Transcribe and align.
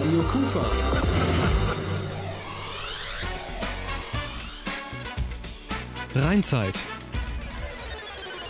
Radio 0.00 0.22
Kufa. 0.22 0.64
Rheinzeit. 6.14 6.74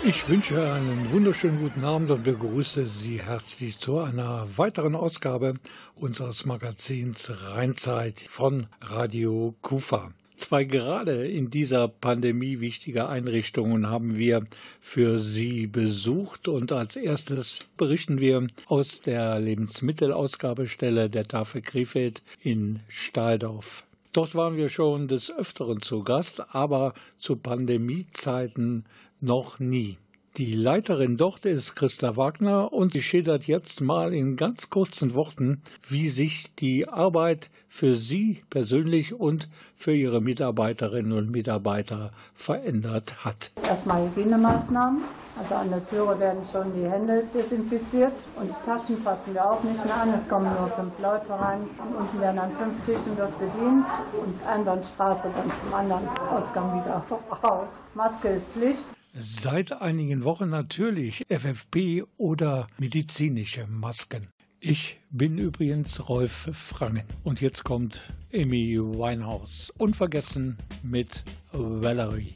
Ich 0.04 0.28
wünsche 0.28 0.72
einen 0.72 1.10
wunderschönen 1.10 1.60
guten 1.60 1.84
Abend 1.84 2.12
und 2.12 2.22
begrüße 2.22 2.86
Sie 2.86 3.20
herzlich 3.20 3.78
zu 3.78 3.98
einer 3.98 4.46
weiteren 4.58 4.94
Ausgabe 4.94 5.54
unseres 5.96 6.44
Magazins 6.44 7.32
Rheinzeit 7.52 8.20
von 8.20 8.68
Radio 8.80 9.56
Kufa. 9.60 10.12
Zwei 10.40 10.64
gerade 10.64 11.28
in 11.28 11.50
dieser 11.50 11.86
Pandemie 11.86 12.60
wichtige 12.60 13.10
Einrichtungen 13.10 13.88
haben 13.88 14.16
wir 14.16 14.46
für 14.80 15.18
Sie 15.18 15.66
besucht 15.66 16.48
und 16.48 16.72
als 16.72 16.96
erstes 16.96 17.58
berichten 17.76 18.20
wir 18.20 18.46
aus 18.66 19.02
der 19.02 19.38
Lebensmittelausgabestelle 19.38 21.10
der 21.10 21.24
Tafel 21.24 21.60
Krefeld 21.60 22.22
in 22.42 22.80
Stahldorf. 22.88 23.84
Dort 24.14 24.34
waren 24.34 24.56
wir 24.56 24.70
schon 24.70 25.08
des 25.08 25.30
Öfteren 25.30 25.82
zu 25.82 26.02
Gast, 26.04 26.42
aber 26.54 26.94
zu 27.18 27.36
Pandemiezeiten 27.36 28.86
noch 29.20 29.58
nie. 29.58 29.98
Die 30.36 30.54
Leiterin 30.54 31.16
dort 31.16 31.44
ist 31.44 31.74
Christa 31.74 32.16
Wagner 32.16 32.72
und 32.72 32.92
sie 32.92 33.02
schildert 33.02 33.48
jetzt 33.48 33.80
mal 33.80 34.14
in 34.14 34.36
ganz 34.36 34.70
kurzen 34.70 35.16
Worten, 35.16 35.60
wie 35.88 36.08
sich 36.08 36.54
die 36.54 36.88
Arbeit 36.88 37.50
für 37.68 37.96
sie 37.96 38.44
persönlich 38.48 39.12
und 39.12 39.48
für 39.76 39.92
ihre 39.92 40.20
Mitarbeiterinnen 40.20 41.12
und 41.12 41.30
Mitarbeiter 41.32 42.12
verändert 42.32 43.24
hat. 43.24 43.50
Erstmal 43.64 44.08
Hygienemaßnahmen. 44.08 45.02
Also 45.36 45.54
an 45.56 45.70
der 45.70 45.88
Türe 45.88 46.18
werden 46.20 46.44
schon 46.44 46.72
die 46.74 46.88
Hände 46.88 47.24
desinfiziert 47.34 48.12
und 48.36 48.48
die 48.48 48.66
Taschen 48.66 48.98
fassen 48.98 49.34
wir 49.34 49.50
auch 49.50 49.62
nicht 49.64 49.84
mehr 49.84 49.96
an. 49.96 50.14
Es 50.14 50.28
kommen 50.28 50.48
nur 50.56 50.68
fünf 50.68 50.92
Leute 51.00 51.30
rein. 51.30 51.60
Unten 51.98 52.20
werden 52.20 52.38
an 52.38 52.50
fünf 52.52 52.84
Tischen 52.86 53.16
dort 53.16 53.36
bedient 53.38 53.86
und 54.12 54.46
anderen 54.46 54.82
Straße 54.82 55.28
dann 55.34 55.50
zum 55.58 55.74
anderen 55.74 56.06
Ausgang 56.30 56.80
wieder 56.80 57.04
raus. 57.42 57.82
Maske 57.94 58.28
ist 58.28 58.52
Pflicht. 58.52 58.86
Seit 59.18 59.72
einigen 59.72 60.22
Wochen 60.22 60.50
natürlich 60.50 61.26
FFP 61.28 62.04
oder 62.16 62.68
medizinische 62.78 63.66
Masken. 63.66 64.28
Ich 64.60 64.98
bin 65.10 65.38
übrigens 65.38 66.08
Rolf 66.08 66.48
Frangen. 66.52 67.02
Und 67.24 67.40
jetzt 67.40 67.64
kommt 67.64 68.00
Amy 68.32 68.78
Winehouse. 68.78 69.72
Unvergessen 69.78 70.58
mit 70.82 71.24
Valerie. 71.52 72.34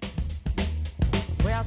Well, 1.45 1.63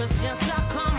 que 0.00 0.06
science 0.06 0.46
la 0.46 0.89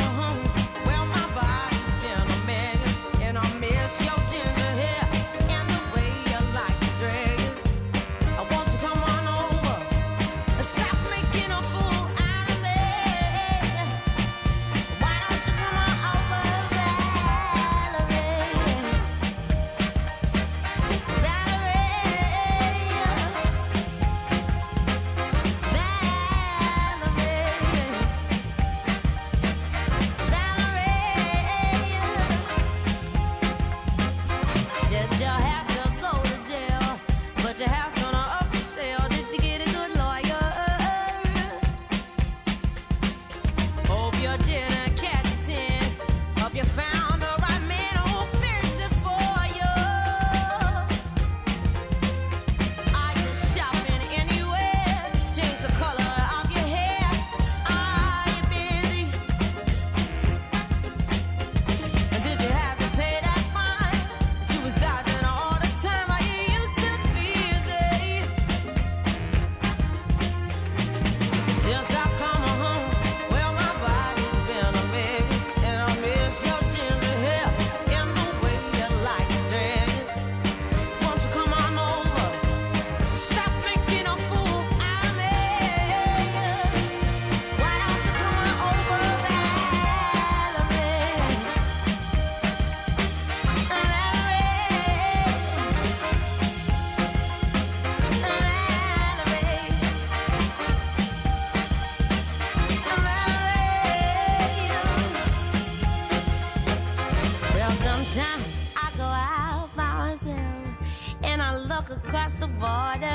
Sometimes 108.04 108.72
I 108.76 108.92
go 108.98 109.04
out 109.04 109.70
by 109.76 110.08
myself 110.08 111.24
and 111.24 111.40
I 111.40 111.56
look 111.56 111.92
across 111.92 112.34
the 112.34 112.48
border 112.48 113.06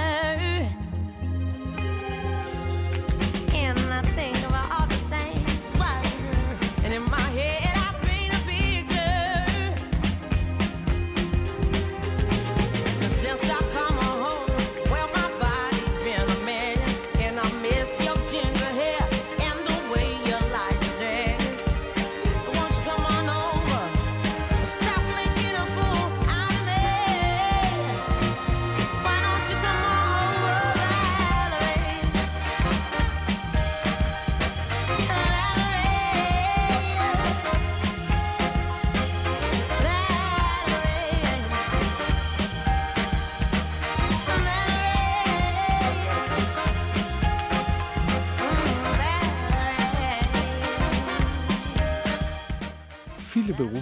and 3.53 3.79
I 3.93 4.03
think 4.15 4.39
about 4.47 4.71
all. 4.71 4.86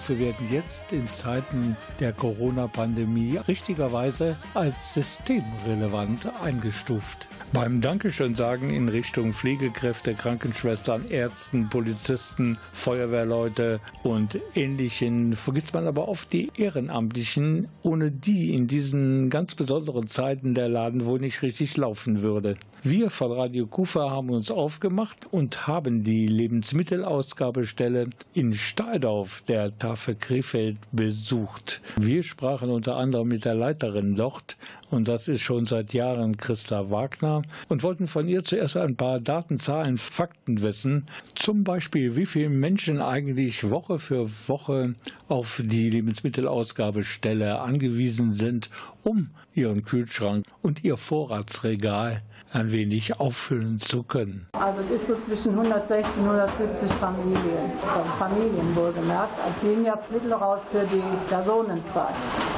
Berufe 0.07 0.19
werden 0.19 0.49
jetzt 0.51 0.93
in 0.93 1.07
Zeiten 1.07 1.77
der 1.99 2.13
Corona-Pandemie 2.13 3.39
richtigerweise 3.49 4.37
als 4.53 4.95
systemrelevant 4.95 6.31
eingestuft. 6.43 7.29
Beim 7.53 7.81
Dankeschön 7.81 8.35
sagen 8.35 8.71
in 8.71 8.89
Richtung 8.89 9.33
Pflegekräfte, 9.33 10.15
Krankenschwestern, 10.15 11.09
Ärzten, 11.09 11.69
Polizisten, 11.71 12.59
Feuerwehrleute 12.73 13.81
und 14.03 14.39
ähnlichen 14.55 15.35
vergisst 15.35 15.73
man 15.73 15.87
aber 15.87 16.09
oft 16.09 16.33
die 16.33 16.51
Ehrenamtlichen, 16.55 17.69
ohne 17.83 18.11
die 18.11 18.55
in 18.55 18.67
diesen 18.67 19.31
ganz 19.31 19.55
besonderen 19.55 20.07
Zeiten 20.07 20.55
der 20.55 20.69
Laden 20.69 21.07
wohl 21.07 21.21
nicht 21.21 21.43
richtig 21.43 21.77
laufen 21.77 22.21
würde. 22.21 22.57
Wir 22.87 23.09
von 23.09 23.33
Radio 23.33 23.67
Kufa 23.67 24.11
haben 24.11 24.29
uns 24.29 24.51
aufgemacht 24.51 25.27
und 25.31 25.67
haben 25.67 26.05
die 26.05 26.27
Lebensmittelausgabestelle 26.27 28.11
in 28.35 28.53
Steidorf 28.53 29.41
der 29.49 29.79
Tafel 29.79 30.17
Krefeld 30.17 30.77
besucht. 30.93 31.81
Wir 31.97 32.23
sprachen 32.23 32.69
unter 32.69 32.97
anderem 32.97 33.29
mit 33.29 33.47
der 33.47 33.55
Leiterin 33.55 34.17
dort 34.17 34.59
und 34.95 35.09
das 35.09 35.29
ist 35.29 35.43
schon 35.43 35.67
seit 35.67 35.93
Jahren 35.93 36.37
Christa 36.37 36.91
Wagner 36.91 37.43
und 37.69 37.83
wollten 37.83 38.07
von 38.07 38.29
ihr 38.29 38.45
zuerst 38.45 38.77
ein 38.77 38.97
paar 38.97 39.21
Daten, 39.21 39.59
Zahlen, 39.59 39.99
Fakten 39.99 40.63
wissen. 40.63 41.07
Zum 41.35 41.65
Beispiel, 41.65 42.17
wie 42.17 42.27
viele 42.27 42.49
Menschen 42.49 43.03
eigentlich 43.03 43.69
Woche 43.69 43.99
für 43.99 44.31
Woche 44.47 44.95
auf 45.29 45.61
die 45.65 45.91
Lebensmittelausgabestelle 45.91 47.61
angewiesen 47.61 48.31
sind, 48.31 48.71
um 49.03 49.31
ihren 49.53 49.85
Kühlschrank 49.85 50.47
und 50.63 50.85
ihr 50.85 50.97
Vorratsregal 50.97 52.23
ein 52.55 52.71
wenig 52.71 53.19
auffüllen 53.19 53.81
zu 53.81 54.05
können. 54.05 54.47
Also 54.53 54.81
es 54.83 55.03
ist 55.03 55.09
so 55.09 55.17
zwischen 55.17 55.59
160 55.59 56.23
und 56.23 56.29
170 56.29 56.91
Familien, 56.93 57.73
Familien 58.19 58.77
wohlgemerkt. 58.77 59.33
Also 59.45 59.61
gehen 59.61 59.85
ja 59.85 59.99
Mittel 60.11 60.33
raus 60.33 60.61
für 60.71 60.87
die 60.87 61.03
Personenzahl. 61.29 62.13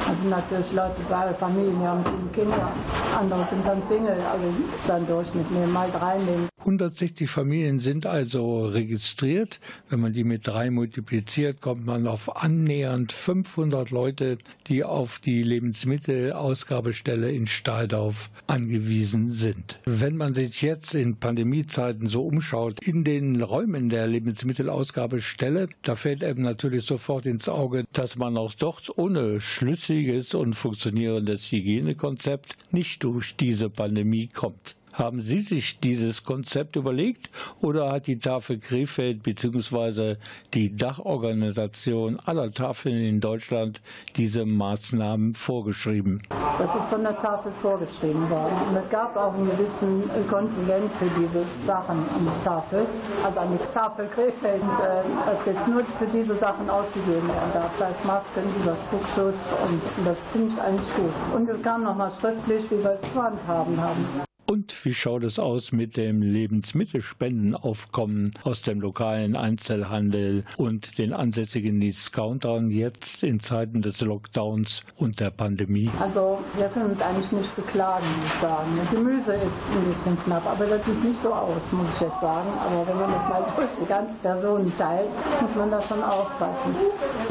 Also 0.07 0.27
natürlich 0.27 0.71
Leute, 0.73 0.95
beide 1.09 1.33
Familien, 1.33 1.79
die 1.79 1.87
haben 1.87 2.03
Kinder, 2.27 2.71
andere 3.17 3.47
sind 3.47 3.65
dann 3.65 3.83
Single, 3.83 4.19
also 4.19 4.53
sein 4.83 5.07
Durchschnitt 5.07 5.49
nehmen 5.51 5.73
mal 5.73 5.89
drei 5.91 6.17
nehmen. 6.17 6.49
160 6.59 7.29
Familien 7.29 7.79
sind 7.79 8.05
also 8.05 8.65
registriert. 8.65 9.61
Wenn 9.89 10.01
man 10.01 10.11
die 10.11 10.25
mit 10.25 10.45
drei 10.45 10.69
multipliziert, 10.69 11.61
kommt 11.61 11.85
man 11.85 12.07
auf 12.07 12.43
annähernd 12.43 13.13
500 13.13 13.89
Leute, 13.89 14.37
die 14.67 14.83
auf 14.83 15.19
die 15.19 15.43
Lebensmittelausgabestelle 15.43 17.31
in 17.31 17.47
Stahldorf 17.47 18.29
angewiesen 18.47 19.31
sind. 19.31 19.79
Wenn 19.85 20.17
man 20.17 20.33
sich 20.33 20.61
jetzt 20.61 20.93
in 20.93 21.15
Pandemiezeiten 21.15 22.07
so 22.07 22.23
umschaut, 22.23 22.83
in 22.85 23.05
den 23.05 23.41
Räumen 23.41 23.87
der 23.87 24.05
Lebensmittelausgabestelle, 24.07 25.69
da 25.83 25.95
fällt 25.95 26.21
eben 26.21 26.41
natürlich 26.41 26.85
sofort 26.85 27.25
ins 27.27 27.47
Auge, 27.47 27.85
dass 27.93 28.17
man 28.17 28.35
auch 28.35 28.53
dort 28.53 28.91
ohne 28.97 29.39
schlüssiges 29.39 30.33
und 30.33 30.53
funktionierendes 30.53 31.49
Hygienekonzept 31.49 32.16
nicht 32.71 33.03
durch 33.03 33.35
diese 33.35 33.69
Pandemie 33.69 34.27
kommt. 34.27 34.75
Haben 34.97 35.21
Sie 35.21 35.41
sich 35.41 35.79
dieses 35.79 36.23
Konzept 36.23 36.75
überlegt 36.75 37.29
oder 37.61 37.91
hat 37.91 38.07
die 38.07 38.17
Tafel 38.17 38.57
Krefeld 38.57 39.21
bzw. 39.21 40.15
die 40.55 40.75
Dachorganisation 40.75 42.19
aller 42.25 42.51
Tafeln 42.51 42.97
in 42.97 43.19
Deutschland 43.19 43.79
diese 44.15 44.43
Maßnahmen 44.45 45.35
vorgeschrieben? 45.35 46.23
Das 46.57 46.75
ist 46.75 46.87
von 46.87 47.03
der 47.03 47.15
Tafel 47.19 47.51
vorgeschrieben 47.61 48.27
worden. 48.27 48.55
Und 48.71 48.77
es 48.77 48.89
gab 48.89 49.15
auch 49.15 49.35
einen 49.35 49.51
gewissen 49.51 50.03
Kontingent 50.27 50.91
für 50.93 51.21
diese 51.21 51.43
Sachen 51.63 51.97
an 51.97 52.25
der 52.25 52.43
Tafel. 52.43 52.87
Also 53.23 53.39
an 53.39 53.49
die 53.51 53.73
Tafel 53.73 54.07
Krefeld, 54.07 54.63
äh, 54.63 55.03
das 55.27 55.45
jetzt 55.45 55.67
nur 55.67 55.83
für 55.99 56.07
diese 56.07 56.33
Sachen 56.33 56.67
ausgegeben 56.71 57.27
werden 57.27 57.51
darf. 57.53 57.77
Das 57.77 57.89
heißt 57.89 58.05
Masken, 58.05 58.41
dieser 58.57 58.75
Spuckschutz 58.75 59.53
und 59.69 60.07
das 60.07 60.17
finde 60.33 60.53
ich 60.53 60.59
eigentlich 60.59 60.95
gut. 60.95 61.13
Und 61.35 61.47
wir 61.47 61.61
kamen 61.61 61.83
nochmal 61.83 62.09
schriftlich, 62.09 62.63
wie 62.71 62.83
wir 62.83 62.97
es 62.99 63.13
zu 63.13 63.21
handhaben 63.21 63.79
haben. 63.79 64.26
Und 64.49 64.85
wie 64.85 64.93
schaut 64.93 65.25
es 65.25 65.39
aus 65.39 65.73
mit 65.73 65.97
dem 65.97 66.21
Lebensmittelspendenaufkommen 66.21 68.31
aus 68.45 68.61
dem 68.61 68.79
lokalen 68.79 69.35
Einzelhandel 69.35 70.45
und 70.55 70.97
den 70.97 71.11
ansässigen 71.11 71.81
Discountern 71.81 72.71
jetzt 72.71 73.23
in 73.23 73.41
Zeiten 73.41 73.81
des 73.81 73.99
Lockdowns 73.99 74.83
und 74.95 75.19
der 75.19 75.31
Pandemie? 75.31 75.91
Also 75.99 76.39
wir 76.55 76.69
können 76.69 76.91
uns 76.91 77.01
eigentlich 77.01 77.33
nicht 77.33 77.53
beklagen, 77.57 78.05
muss 78.21 78.33
ich 78.33 78.39
sagen. 78.39 78.69
Gemüse 78.89 79.33
ist 79.33 79.69
ein 79.69 79.83
bisschen 79.91 80.17
knapp, 80.23 80.47
aber 80.47 80.65
das 80.65 80.85
sieht 80.85 81.03
nicht 81.03 81.19
so 81.19 81.33
aus, 81.33 81.73
muss 81.73 81.93
ich 81.95 82.01
jetzt 82.01 82.21
sagen. 82.21 82.47
Aber 82.65 82.87
wenn 82.87 83.01
man 83.01 83.11
das 83.11 83.27
mal 83.27 83.45
durch 83.57 83.67
die 83.81 83.85
ganzen 83.85 84.17
Personen 84.19 84.71
teilt, 84.77 85.09
muss 85.41 85.55
man 85.55 85.71
da 85.71 85.81
schon 85.81 86.01
aufpassen. 86.01 86.73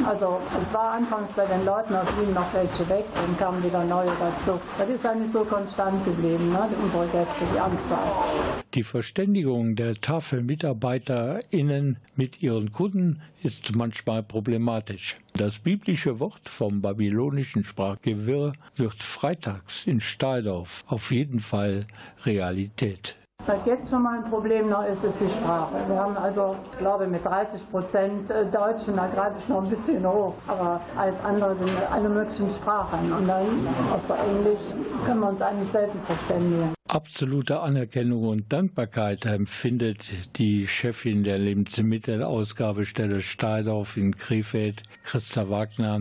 Also 0.04 0.38
es 0.62 0.70
war 0.74 0.90
anfangs 0.90 1.32
bei 1.32 1.46
den 1.46 1.64
Leuten 1.64 1.94
aus 1.94 2.08
Wien 2.20 2.34
noch 2.34 2.52
welche 2.52 2.86
weg 2.90 3.06
und 3.26 3.38
kamen 3.38 3.64
wieder 3.64 3.82
neue 3.84 4.12
dazu. 4.20 4.60
Das 4.76 4.86
ist 4.86 5.06
eigentlich 5.06 5.32
so 5.32 5.44
konstant 5.44 6.04
geblieben, 6.04 6.52
ne? 6.52 6.68
unsere 6.82 7.05
Die 7.12 7.60
Anzahl. 7.60 8.10
Die 8.74 8.82
Verständigung 8.82 9.76
der 9.76 10.00
TafelmitarbeiterInnen 10.00 11.98
mit 12.16 12.42
ihren 12.42 12.72
Kunden 12.72 13.22
ist 13.44 13.76
manchmal 13.76 14.24
problematisch. 14.24 15.16
Das 15.34 15.60
biblische 15.60 16.18
Wort 16.18 16.48
vom 16.48 16.82
babylonischen 16.82 17.62
Sprachgewirr 17.62 18.54
wird 18.74 19.04
freitags 19.04 19.86
in 19.86 20.00
Stahldorf 20.00 20.82
auf 20.88 21.12
jeden 21.12 21.38
Fall 21.38 21.86
Realität. 22.24 23.16
Was 23.46 23.64
jetzt 23.64 23.90
schon 23.90 24.02
mal 24.02 24.18
ein 24.18 24.24
Problem 24.24 24.68
noch 24.68 24.84
ist, 24.84 25.04
ist 25.04 25.20
die 25.20 25.28
Sprache. 25.28 25.76
Wir 25.86 25.96
haben 25.96 26.16
also, 26.16 26.56
ich 26.72 26.78
glaube, 26.78 27.06
mit 27.06 27.24
30 27.24 27.70
Prozent 27.70 28.28
äh, 28.28 28.44
Deutschen, 28.44 28.96
da 28.96 29.06
greife 29.06 29.36
ich 29.38 29.48
noch 29.48 29.62
ein 29.62 29.70
bisschen 29.70 30.04
hoch, 30.04 30.34
aber 30.48 30.80
alles 30.96 31.20
andere 31.20 31.54
sind 31.54 31.70
alle 31.88 32.08
möglichen 32.08 32.50
Sprachen. 32.50 33.12
Und 33.12 33.28
dann 33.28 33.46
außer 33.94 34.16
Englisch 34.18 34.60
können 35.04 35.20
wir 35.20 35.28
uns 35.28 35.42
eigentlich 35.42 35.70
selten 35.70 36.00
verständigen. 36.00 36.74
Absolute 36.88 37.60
Anerkennung 37.60 38.26
und 38.26 38.52
Dankbarkeit 38.52 39.24
empfindet 39.26 40.38
die 40.38 40.66
Chefin 40.66 41.22
der 41.22 41.38
Lebensmittelausgabestelle 41.38 43.20
Stahldorf 43.20 43.96
in 43.96 44.16
Krefeld, 44.16 44.82
Christa 45.04 45.48
Wagner, 45.48 46.00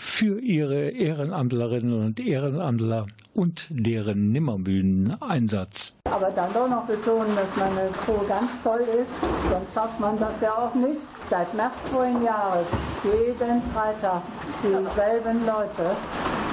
für 0.00 0.40
ihre 0.40 0.88
Ehrenamtlerinnen 0.88 2.06
und 2.06 2.20
Ehrenamtler 2.20 3.06
und 3.34 3.66
deren 3.68 4.32
nimmermüden 4.32 5.14
Einsatz. 5.20 5.92
Aber 6.04 6.30
dann 6.30 6.50
doch 6.54 6.68
noch 6.68 6.86
betonen, 6.86 7.36
dass 7.36 7.54
meine 7.56 7.90
Crew 7.90 8.26
ganz 8.26 8.50
toll 8.64 8.80
ist, 8.80 9.20
sonst 9.50 9.74
schafft 9.74 10.00
man 10.00 10.18
das 10.18 10.40
ja 10.40 10.52
auch 10.52 10.74
nicht. 10.74 11.02
Seit 11.28 11.52
März 11.54 11.74
vorigen 11.92 12.24
Jahres, 12.24 12.66
jeden 13.04 13.62
Freitag 13.74 14.22
dieselben 14.62 15.46
Leute 15.46 15.94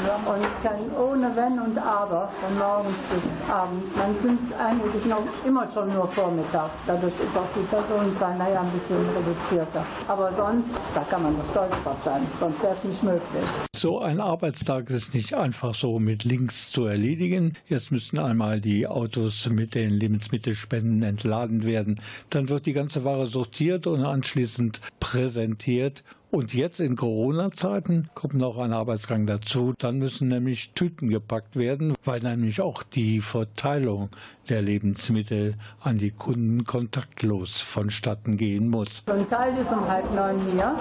und 0.06 0.64
kann 0.64 0.80
ohne 0.96 1.36
Wenn 1.36 1.60
und 1.60 1.78
Aber 1.78 2.28
von 2.28 2.58
morgens 2.58 2.98
bis 3.10 3.50
abends. 3.50 3.96
Man 3.96 4.16
sind 4.16 4.40
eigentlich 4.60 5.06
noch 5.06 5.24
immer 5.46 5.68
schon 5.68 5.94
nur 5.94 6.08
vormittags. 6.08 6.78
Dadurch 6.86 7.14
ist 7.26 7.36
auch 7.36 7.48
die 7.56 7.66
Personenzahl 7.68 8.38
naja 8.38 8.62
ein 8.62 8.72
bisschen 8.72 8.98
reduzierter. 8.98 9.86
Aber 10.08 10.34
sonst, 10.34 10.78
da 10.94 11.02
kann 11.02 11.24
man 11.24 11.34
nur 11.34 11.46
stolz 11.52 11.72
drauf 11.84 11.98
sein, 12.04 12.22
sonst 12.40 12.62
wäre 12.62 12.74
es 12.74 12.84
nicht 12.84 13.04
möglich. 13.04 13.44
So 13.76 14.00
ein 14.00 14.20
Arbeitstag 14.22 14.90
ist 14.90 15.14
nicht 15.14 15.34
einfach 15.34 15.74
so 15.74 16.00
mit 16.00 16.24
Links 16.24 16.72
zu 16.72 16.86
erledigen. 16.86 17.54
Jetzt 17.68 17.92
müssen 17.92 18.20
einmal 18.20 18.62
die 18.62 18.88
Autos 18.88 19.50
mit 19.50 19.76
den 19.76 19.92
Lebensmittelspenden 19.92 21.04
entladen 21.04 21.64
werden. 21.64 22.02
Dann 22.30 22.50
wird 22.50 22.66
die 22.66 22.74
ganze 22.74 23.04
Ware 23.04 23.28
sortiert 23.28 23.88
und 23.88 24.04
anschließend 24.04 24.82
präsentiert 25.00 26.04
und 26.32 26.54
jetzt 26.54 26.80
in 26.80 26.96
Corona-Zeiten 26.96 28.10
kommt 28.14 28.34
noch 28.36 28.58
ein 28.58 28.74
Arbeitsgang 28.74 29.26
dazu. 29.26 29.74
Dann 29.78 29.98
müssen 30.00 30.28
nämlich 30.28 30.72
Tüten 30.74 31.10
gepackt 31.10 31.56
werden, 31.56 31.96
weil 32.04 32.20
nämlich 32.20 32.62
auch 32.62 32.84
die 32.84 33.22
Verteilung 33.22 34.10
der 34.50 34.62
Lebensmittel 34.62 35.56
an 35.82 35.98
die 35.98 36.12
Kunden 36.12 36.64
kontaktlos 36.66 37.60
vonstatten 37.62 38.38
gehen 38.38 38.70
muss. 38.70 39.04
Ein 39.08 39.28
Teil 39.28 39.58
ist 39.58 39.72
um 39.72 39.88
halb 39.88 40.14
neun 40.16 40.40
hier. 40.52 40.76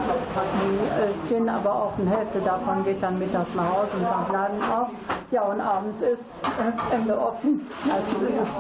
Die 1.27 1.29
Tin, 1.29 1.49
aber 1.49 1.75
auch 1.75 1.99
eine 1.99 2.11
Hälfte 2.11 2.41
davon 2.41 2.85
geht 2.85 3.03
dann 3.03 3.19
mittags 3.19 3.55
mal 3.55 3.67
raus 3.67 3.89
und 3.95 4.03
dann 4.03 4.33
Laden 4.33 4.63
auf. 4.63 4.89
Ja, 5.33 5.43
und 5.43 5.61
abends 5.61 6.01
ist 6.01 6.35
äh, 6.45 6.95
Ende 6.95 7.19
offen. 7.19 7.61
Meistens 7.85 8.23
ist 8.29 8.41
es 8.41 8.55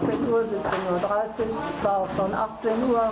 17 0.00 0.28
Uhr, 0.30 0.40
17.30 0.40 0.46
Uhr, 0.46 1.82
war 1.82 1.98
auch 1.98 2.08
schon 2.16 2.32
18 2.32 2.70
Uhr. 2.88 3.10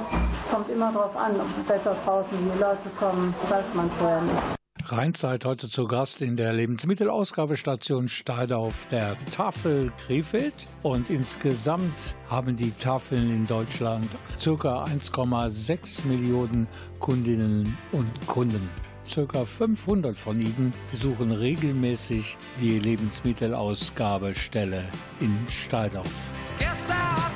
Kommt 0.53 0.71
immer 0.71 0.93
darauf 0.93 1.17
an, 1.17 1.33
ob 1.33 1.67
das 1.67 1.77
Wetter 1.77 1.97
draußen 2.05 2.39
die 2.39 2.61
Leute 2.61 2.89
kommen, 2.97 3.04
weiß 3.13 3.75
man 3.75 3.91
vorher 3.99 4.23
nicht. 4.23 4.57
Rheinzeit 4.87 5.47
heute 5.47 5.69
zu 5.69 5.87
Gast 5.87 6.21
in 6.21 6.37
der 6.37 6.53
Lebensmittelausgabestation 6.53 8.09
Stahldorf 8.09 8.87
der 8.91 9.17
Tafel 9.33 9.91
Krefeld. 10.07 10.53
Und 10.83 11.09
insgesamt 11.09 12.15
haben 12.29 12.57
die 12.57 12.73
Tafeln 12.73 13.31
in 13.31 13.47
Deutschland 13.47 14.07
ca. 14.43 14.85
1,6 14.85 16.07
Millionen 16.07 16.69
Kundinnen 17.01 17.79
und 17.93 18.27
Kunden. 18.27 18.69
Circa 19.07 19.45
500 19.45 20.17
von 20.17 20.41
ihnen 20.41 20.73
besuchen 20.91 21.31
regelmäßig 21.31 22.39
die 22.61 22.79
Lebensmittelausgabestelle 22.79 24.83
in 25.21 25.47
Stahldorf. 25.49 26.11
Gestern 26.59 27.34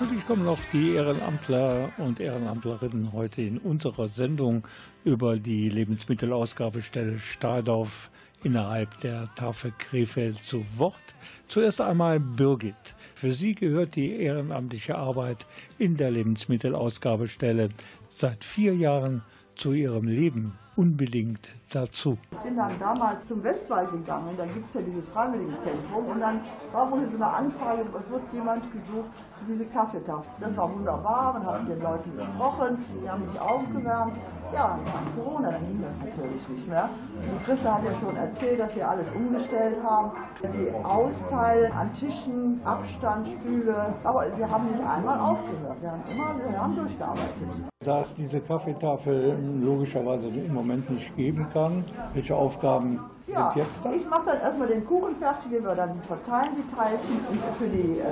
natürlich 0.00 0.26
kommen 0.26 0.46
auch 0.46 0.58
die 0.74 0.92
Ehrenamtler 0.92 1.90
und 1.96 2.20
Ehrenamtlerinnen 2.20 3.14
heute 3.14 3.40
in 3.40 3.56
unserer 3.56 4.08
Sendung 4.08 4.66
über 5.04 5.38
die 5.38 5.70
Lebensmittelausgabestelle 5.70 7.18
Stahldorf 7.18 8.10
innerhalb 8.42 9.00
der 9.00 9.34
Tafel 9.36 9.72
Krefeld 9.78 10.36
zu 10.36 10.66
Wort. 10.76 11.14
Zuerst 11.48 11.80
einmal 11.80 12.20
Birgit. 12.20 12.94
Für 13.14 13.32
sie 13.32 13.54
gehört 13.54 13.96
die 13.96 14.12
ehrenamtliche 14.12 14.98
Arbeit 14.98 15.46
in 15.78 15.96
der 15.96 16.10
Lebensmittelausgabestelle 16.10 17.70
seit 18.10 18.44
vier 18.44 18.74
Jahren 18.74 19.22
zu 19.54 19.72
ihrem 19.72 20.08
Leben 20.08 20.58
unbedingt 20.76 21.54
dazu. 21.72 22.18
Ich 22.30 22.38
bin 22.38 22.56
dann 22.56 22.72
damals 22.78 23.26
zum 23.26 23.42
Westwald 23.42 23.90
gegangen 23.90 24.28
und 24.28 24.38
dann 24.38 24.52
gibt 24.54 24.68
es 24.68 24.74
ja 24.74 24.82
dieses 24.82 25.08
Freiwilligenzentrum 25.08 26.06
und 26.06 26.20
dann 26.20 26.40
war 26.72 26.90
wohl 26.90 27.08
so 27.08 27.16
eine 27.16 27.26
Anfrage, 27.26 27.84
es 27.98 28.10
wird 28.10 28.22
jemand 28.32 28.62
gesucht 28.72 29.10
für 29.38 29.52
diese 29.52 29.66
Kaffeetafel. 29.66 30.30
Das 30.40 30.56
war 30.56 30.72
wunderbar, 30.72 31.32
man 31.32 31.46
hat 31.46 31.62
mit 31.62 31.76
den 31.76 31.82
Leuten 31.82 32.16
gesprochen, 32.16 32.84
die 33.02 33.08
haben 33.08 33.24
sich 33.24 33.40
aufgewärmt. 33.40 34.12
Ja, 34.54 34.78
nach 34.84 35.02
Corona, 35.16 35.50
dann 35.50 35.66
ging 35.66 35.82
das 35.82 35.98
natürlich 35.98 36.48
nicht 36.48 36.68
mehr. 36.68 36.88
Die 37.20 37.44
Christa 37.44 37.74
hat 37.74 37.84
ja 37.84 37.90
schon 37.98 38.14
erzählt, 38.14 38.60
dass 38.60 38.76
wir 38.76 38.88
alles 38.88 39.06
umgestellt 39.12 39.76
haben. 39.82 40.12
Die 40.54 40.70
Austeilen 40.84 41.72
an 41.72 41.92
Tischen, 41.92 42.60
Abstand, 42.64 43.26
Stühle. 43.26 43.92
Aber 44.04 44.24
wir 44.36 44.48
haben 44.48 44.70
nicht 44.70 44.80
einmal 44.86 45.18
aufgehört. 45.18 45.82
Wir 45.82 45.90
haben 45.90 46.02
immer, 46.08 46.52
wir 46.52 46.62
haben 46.62 46.76
durchgearbeitet. 46.76 47.66
Da 47.84 48.00
es 48.02 48.14
diese 48.14 48.40
Kaffeetafel 48.40 49.36
logischerweise 49.60 50.28
im 50.28 50.54
Moment 50.66 50.90
nicht 50.90 51.14
geben 51.16 51.46
kann, 51.52 51.84
welche 52.12 52.34
Aufgaben 52.34 53.00
ja, 53.28 53.52
ich 53.56 54.08
mache 54.08 54.26
dann 54.26 54.40
erstmal 54.40 54.68
den 54.68 54.86
Kuchen 54.86 55.16
fertig, 55.16 55.50
den 55.50 55.64
wir 55.64 55.74
dann 55.74 56.00
verteilen, 56.02 56.50
die 56.56 56.74
Teilchen 56.74 57.20
für 57.58 57.66
die, 57.66 57.98
äh, 57.98 58.04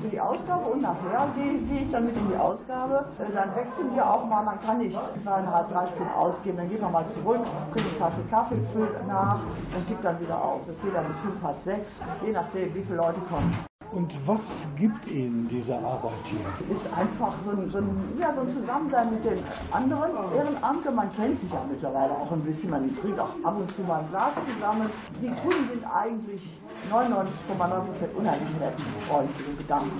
für 0.00 0.08
die 0.08 0.20
Ausgabe 0.20 0.70
und 0.70 0.80
nachher 0.80 1.28
gehe 1.34 1.58
geh 1.68 1.82
ich 1.82 1.90
dann 1.90 2.06
mit 2.06 2.16
in 2.16 2.28
die 2.28 2.36
Ausgabe. 2.36 3.04
Äh, 3.18 3.34
dann 3.34 3.54
wechseln 3.56 3.94
wir 3.94 4.08
auch 4.08 4.24
mal, 4.26 4.44
man 4.44 4.60
kann 4.60 4.78
nicht 4.78 4.96
zweieinhalb, 5.22 5.72
drei 5.72 5.86
Stunden 5.88 6.12
ausgeben, 6.16 6.56
dann 6.58 6.70
geht 6.70 6.80
man 6.80 6.92
mal 6.92 7.06
zurück, 7.08 7.40
kriegt 7.72 7.86
eine 7.88 7.98
Tasse 7.98 8.20
Kaffee, 8.30 8.60
füllt 8.72 9.06
nach 9.08 9.40
und 9.76 9.88
gibt 9.88 10.04
dann 10.04 10.20
wieder 10.20 10.40
aus. 10.40 10.60
Das 10.66 10.76
geht 10.82 10.94
dann 10.94 11.06
um 11.06 11.14
fünf, 11.14 11.42
halb 11.42 11.60
sechs, 11.62 12.00
je 12.24 12.30
nachdem, 12.30 12.72
wie 12.72 12.82
viele 12.82 12.98
Leute 12.98 13.20
kommen. 13.28 13.69
Und 13.92 14.14
was 14.24 14.40
gibt 14.76 15.08
Ihnen 15.08 15.48
diese 15.50 15.74
Arbeit 15.74 16.12
hier? 16.24 16.38
Es 16.70 16.84
ist 16.84 16.86
einfach 16.96 17.34
so 17.44 17.50
ein, 17.50 17.70
so 17.70 17.78
ein, 17.78 18.18
ja, 18.20 18.32
so 18.32 18.42
ein 18.42 18.50
Zusammensein 18.50 19.10
mit 19.10 19.24
den 19.24 19.42
anderen 19.72 20.12
Ehrenamtlern. 20.36 20.94
Man 20.94 21.16
kennt 21.16 21.40
sich 21.40 21.52
ja 21.52 21.64
mittlerweile 21.68 22.12
auch 22.12 22.30
ein 22.30 22.42
bisschen. 22.42 22.70
Man 22.70 22.94
trinkt 22.94 23.18
auch 23.18 23.34
ab 23.42 23.56
und 23.58 23.68
zu 23.74 23.82
mal 23.82 24.00
ein 24.00 24.08
Glas 24.10 24.34
zusammen. 24.34 24.90
Die 25.20 25.32
Kunden 25.42 25.68
sind 25.68 25.84
eigentlich 25.92 26.40
99,9% 26.88 28.14
unheimlich 28.16 28.58
nett, 28.60 28.74
freundliche 29.08 29.54
Gedanken. 29.58 29.90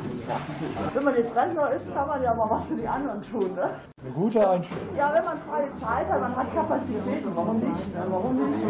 Wenn 0.95 1.05
man 1.05 1.15
jetzt 1.17 1.35
Rentner 1.35 1.71
ist, 1.73 1.93
kann 1.93 2.07
man 2.07 2.23
ja 2.23 2.33
mal 2.33 2.49
was 2.49 2.67
für 2.67 2.77
die 2.77 2.87
anderen 2.87 3.21
tun. 3.23 3.55
Ne? 3.57 3.71
Eine 4.03 4.13
gute 4.15 4.49
Einstellung. 4.49 4.97
Ja, 4.97 5.13
wenn 5.13 5.25
man 5.25 5.37
freie 5.39 5.73
Zeit 5.75 6.09
hat, 6.09 6.21
man 6.21 6.37
hat 6.37 6.55
Kapazitäten, 6.55 7.35
warum 7.35 7.59
nicht? 7.59 7.95
Ne? 7.95 8.07
Warum 8.09 8.51
nicht? 8.51 8.63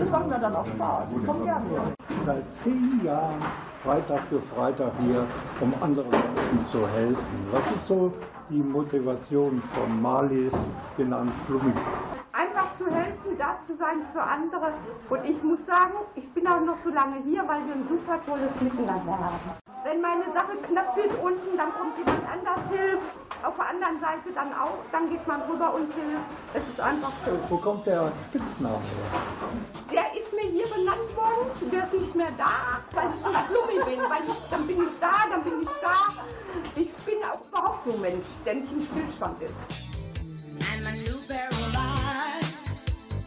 Das 0.00 0.08
macht 0.08 0.28
mir 0.28 0.38
dann 0.38 0.56
auch 0.56 0.66
Spaß. 0.66 1.10
Ich 1.20 1.26
komme 1.26 1.44
gerne 1.44 1.68
her. 1.68 1.82
Seit 2.24 2.52
zehn 2.52 3.00
Jahren 3.04 3.34
Freitag 3.82 4.20
für 4.30 4.40
Freitag 4.40 4.92
hier, 5.00 5.26
um 5.60 5.74
anderen 5.80 6.10
Menschen 6.10 6.66
zu 6.70 6.86
helfen. 6.86 7.16
Was 7.50 7.68
ist 7.72 7.86
so 7.86 8.12
die 8.48 8.62
Motivation 8.62 9.60
von 9.74 10.00
Malis, 10.00 10.52
genannt 10.96 11.32
Flummi? 11.46 11.72
Einfach 12.32 12.76
zu 12.78 12.86
helfen, 12.86 13.36
da 13.36 13.58
zu 13.66 13.76
sein 13.76 14.02
für 14.12 14.22
andere. 14.22 14.72
Und 15.10 15.24
ich 15.28 15.42
muss 15.42 15.66
sagen, 15.66 15.94
ich 16.14 16.32
bin 16.32 16.46
auch 16.46 16.60
noch 16.60 16.76
so 16.84 16.90
lange 16.90 17.16
hier, 17.24 17.42
weil 17.48 17.66
wir 17.66 17.74
ein 17.74 17.88
super 17.88 18.20
tolles 18.24 18.52
Miteinander 18.60 19.18
haben. 19.18 19.61
Wenn 19.84 20.00
meine 20.00 20.24
Sache 20.32 20.56
knapp 20.68 20.96
wird 20.96 21.10
unten, 21.20 21.56
dann 21.56 21.72
kommt 21.72 21.98
jemand 21.98 22.22
anders 22.30 22.60
hilft. 22.70 23.02
Auf 23.42 23.56
der 23.56 23.68
anderen 23.70 23.98
Seite 24.00 24.30
dann 24.32 24.54
auch, 24.54 24.78
dann 24.92 25.10
geht 25.10 25.26
man 25.26 25.42
rüber 25.42 25.74
und 25.74 25.92
hilft. 25.92 26.22
Es 26.54 26.62
ist 26.68 26.80
einfach 26.80 27.10
schön. 27.24 27.40
Wo 27.48 27.56
kommt 27.56 27.84
der 27.86 28.12
Spitzname 28.22 28.78
her? 28.78 29.10
Der 29.90 30.20
ist 30.20 30.32
mir 30.32 30.48
hier 30.48 30.68
benannt 30.68 31.16
worden. 31.16 31.50
Der 31.72 31.82
ist 31.82 31.94
nicht 31.94 32.14
mehr 32.14 32.30
da, 32.38 32.78
weil 32.92 33.10
ich 33.10 33.20
so 33.24 33.32
schlummi 33.32 33.84
bin. 33.84 34.00
Weil 34.08 34.22
ich, 34.24 34.50
dann 34.50 34.66
bin 34.68 34.86
ich 34.86 34.92
da, 35.00 35.12
dann 35.28 35.42
bin 35.42 35.62
ich 35.62 35.68
da. 35.80 36.14
Ich 36.76 36.92
bin 37.04 37.16
auch 37.24 37.44
überhaupt 37.48 37.84
so 37.84 37.92
ein 37.92 38.00
Mensch, 38.00 38.26
der 38.46 38.54
nicht 38.54 38.70
im 38.70 38.80
Stillstand 38.80 39.42
ist. 39.42 39.54
And 40.72 40.84
my 40.84 40.92
new 40.92 41.18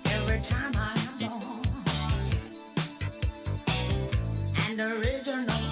every 0.06 0.42
time 0.42 0.72
I'm 0.76 1.20
born. 1.20 1.62
And 4.70 4.80
original 4.80 5.64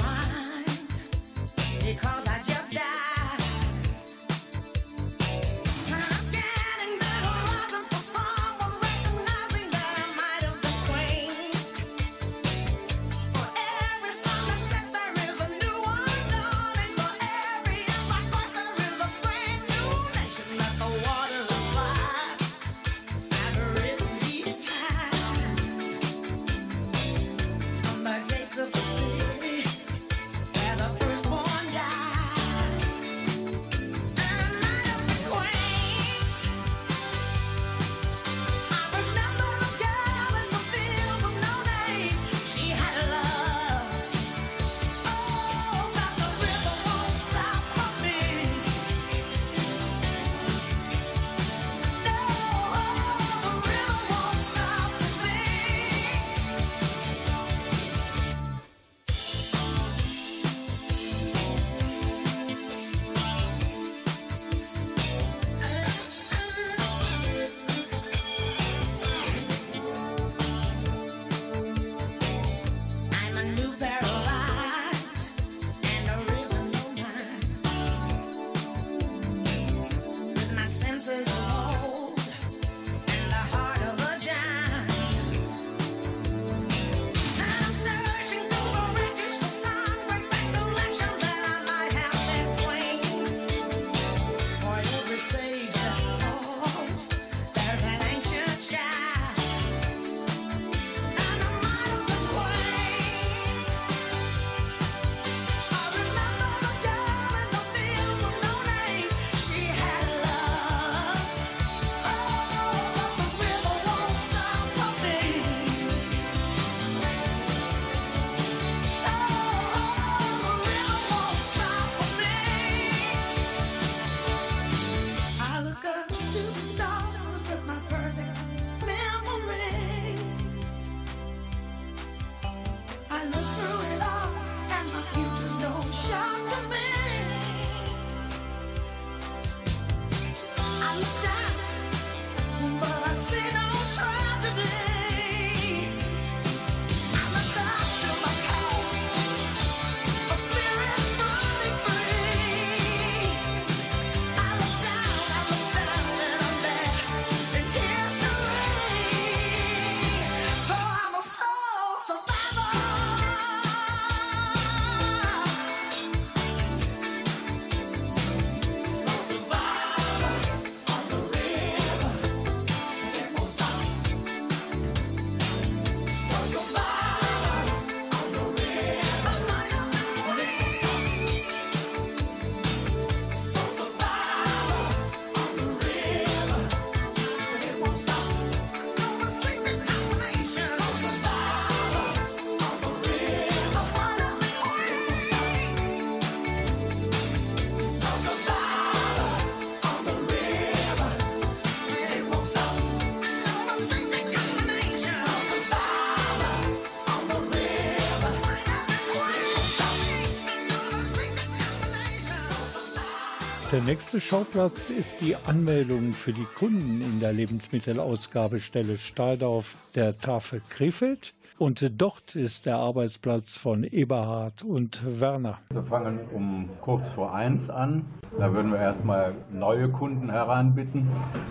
nächste 213.85 214.19
Schauplatz 214.19 214.89
ist 214.89 215.19
die 215.19 215.35
Anmeldung 215.35 216.13
für 216.13 216.31
die 216.31 216.45
Kunden 216.57 217.01
in 217.01 217.19
der 217.19 217.33
Lebensmittelausgabestelle 217.33 218.97
Staldorf 218.97 219.75
der 219.95 220.17
Tafel 220.17 220.61
Krefeld. 220.69 221.33
Und 221.57 222.01
dort 222.01 222.35
ist 222.35 222.65
der 222.65 222.77
Arbeitsplatz 222.77 223.57
von 223.57 223.83
Eberhard 223.83 224.63
und 224.63 225.01
Werner. 225.19 225.59
Wir 225.71 225.83
fangen 225.83 226.19
um 226.33 226.69
kurz 226.81 227.07
vor 227.09 227.33
eins 227.33 227.69
an. 227.69 228.05
Da 228.37 228.53
würden 228.53 228.71
wir 228.71 228.79
erstmal 228.79 229.35
neue 229.51 229.89
Kunden 229.89 230.29
heranbitten, 230.29 231.09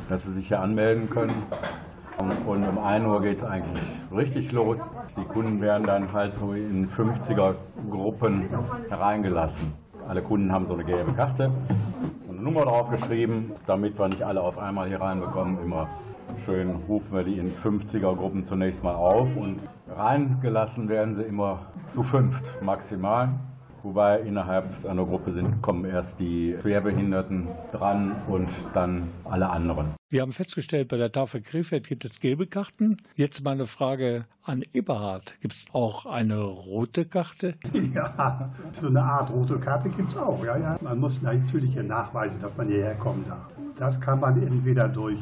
dass 0.08 0.24
sie 0.24 0.32
sich 0.32 0.48
hier 0.48 0.60
anmelden 0.60 1.10
können. 1.10 1.34
Und 2.46 2.66
um 2.66 2.78
1 2.78 3.06
Uhr 3.06 3.22
geht 3.22 3.38
es 3.38 3.44
eigentlich 3.44 3.82
richtig 4.14 4.52
los. 4.52 4.78
Die 5.16 5.24
Kunden 5.24 5.60
werden 5.60 5.86
dann 5.86 6.12
halt 6.12 6.34
so 6.34 6.52
in 6.52 6.88
50er 6.88 7.54
Gruppen 7.90 8.48
hereingelassen. 8.88 9.81
Alle 10.12 10.20
Kunden 10.20 10.52
haben 10.52 10.66
so 10.66 10.74
eine 10.74 10.84
gelbe 10.84 11.14
Karte, 11.14 11.50
so 12.18 12.32
eine 12.32 12.42
Nummer 12.42 12.66
drauf 12.66 12.90
geschrieben, 12.90 13.52
damit 13.66 13.98
wir 13.98 14.08
nicht 14.08 14.22
alle 14.22 14.42
auf 14.42 14.58
einmal 14.58 14.86
hier 14.86 15.00
reinbekommen. 15.00 15.56
Immer 15.64 15.88
schön 16.44 16.82
rufen 16.86 17.16
wir 17.16 17.24
die 17.24 17.38
in 17.38 17.50
50er 17.50 18.14
Gruppen 18.14 18.44
zunächst 18.44 18.84
mal 18.84 18.94
auf 18.94 19.34
und 19.34 19.60
reingelassen 19.88 20.90
werden 20.90 21.14
sie 21.14 21.22
immer 21.22 21.60
zu 21.88 22.02
fünft 22.02 22.44
maximal. 22.62 23.30
Wobei 23.82 24.20
innerhalb 24.20 24.66
einer 24.86 25.06
Gruppe 25.06 25.30
sind, 25.30 25.62
kommen 25.62 25.86
erst 25.86 26.20
die 26.20 26.58
Schwerbehinderten 26.60 27.48
dran 27.72 28.14
und 28.28 28.50
dann 28.74 29.08
alle 29.24 29.48
anderen. 29.48 30.01
Wir 30.12 30.20
haben 30.20 30.32
festgestellt, 30.32 30.88
bei 30.88 30.98
der 30.98 31.10
Tafel 31.10 31.40
Krefeld 31.40 31.88
gibt 31.88 32.04
es 32.04 32.20
gelbe 32.20 32.46
Karten. 32.46 32.98
Jetzt 33.16 33.42
mal 33.42 33.52
eine 33.52 33.66
Frage 33.66 34.26
an 34.44 34.62
Eberhard. 34.74 35.40
Gibt 35.40 35.54
es 35.54 35.64
auch 35.72 36.04
eine 36.04 36.38
rote 36.38 37.06
Karte? 37.06 37.54
Ja, 37.94 38.50
so 38.78 38.88
eine 38.88 39.02
Art 39.02 39.30
rote 39.30 39.58
Karte 39.58 39.88
gibt 39.88 40.10
es 40.10 40.18
auch. 40.18 40.44
Ja, 40.44 40.58
ja. 40.58 40.76
Man 40.82 41.00
muss 41.00 41.22
natürlich 41.22 41.72
hier 41.72 41.82
nachweisen, 41.82 42.38
dass 42.42 42.54
man 42.58 42.68
hierher 42.68 42.94
kommen 42.96 43.24
darf. 43.26 43.46
Das 43.78 43.98
kann 44.02 44.20
man 44.20 44.42
entweder 44.42 44.86
durch 44.86 45.18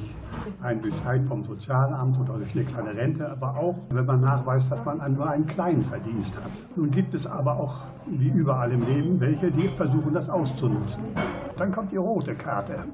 einen 0.61 0.81
Bescheid 0.81 1.23
vom 1.29 1.45
Sozialamt 1.45 2.19
oder 2.19 2.39
durch 2.39 2.53
eine 2.57 2.65
kleine 2.65 2.97
Rente, 2.97 3.31
aber 3.31 3.57
auch, 3.57 3.79
wenn 3.91 4.07
man 4.07 4.21
nachweist, 4.21 4.73
dass 4.73 4.85
man 4.85 4.99
nur 5.15 5.31
einen 5.31 5.47
kleinen 5.47 5.85
Verdienst 5.85 6.35
hat. 6.35 6.51
Nun 6.75 6.91
gibt 6.91 7.15
es 7.15 7.29
aber 7.29 7.57
auch, 7.57 7.77
wie 8.09 8.31
überall 8.31 8.73
im 8.73 8.85
Leben, 8.85 9.21
welche, 9.21 9.53
die 9.53 9.69
versuchen, 9.69 10.13
das 10.13 10.29
auszunutzen. 10.29 11.05
Dann 11.57 11.71
kommt 11.71 11.93
die 11.93 11.97
rote 11.97 12.35
Karte. 12.35 12.87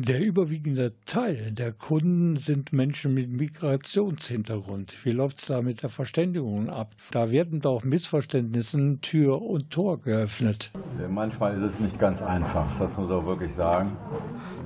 Der 0.00 0.24
überwiegende 0.24 0.92
Teil 1.06 1.50
der 1.50 1.72
Kunden 1.72 2.36
sind 2.36 2.72
Menschen 2.72 3.14
mit 3.14 3.30
Migrationshintergrund. 3.30 4.94
Wie 5.04 5.10
läuft 5.10 5.38
es 5.40 5.46
da 5.46 5.60
mit 5.60 5.82
der 5.82 5.88
Verständigung 5.88 6.70
ab? 6.70 6.92
Da 7.10 7.32
werden 7.32 7.58
doch 7.58 7.82
Missverständnissen 7.82 9.00
Tür 9.00 9.42
und 9.42 9.70
Tor 9.70 10.00
geöffnet. 10.00 10.70
Manchmal 11.10 11.56
ist 11.56 11.62
es 11.62 11.80
nicht 11.80 11.98
ganz 11.98 12.22
einfach, 12.22 12.64
das 12.78 12.96
muss 12.96 13.08
man 13.08 13.26
wirklich 13.26 13.52
sagen. 13.52 13.96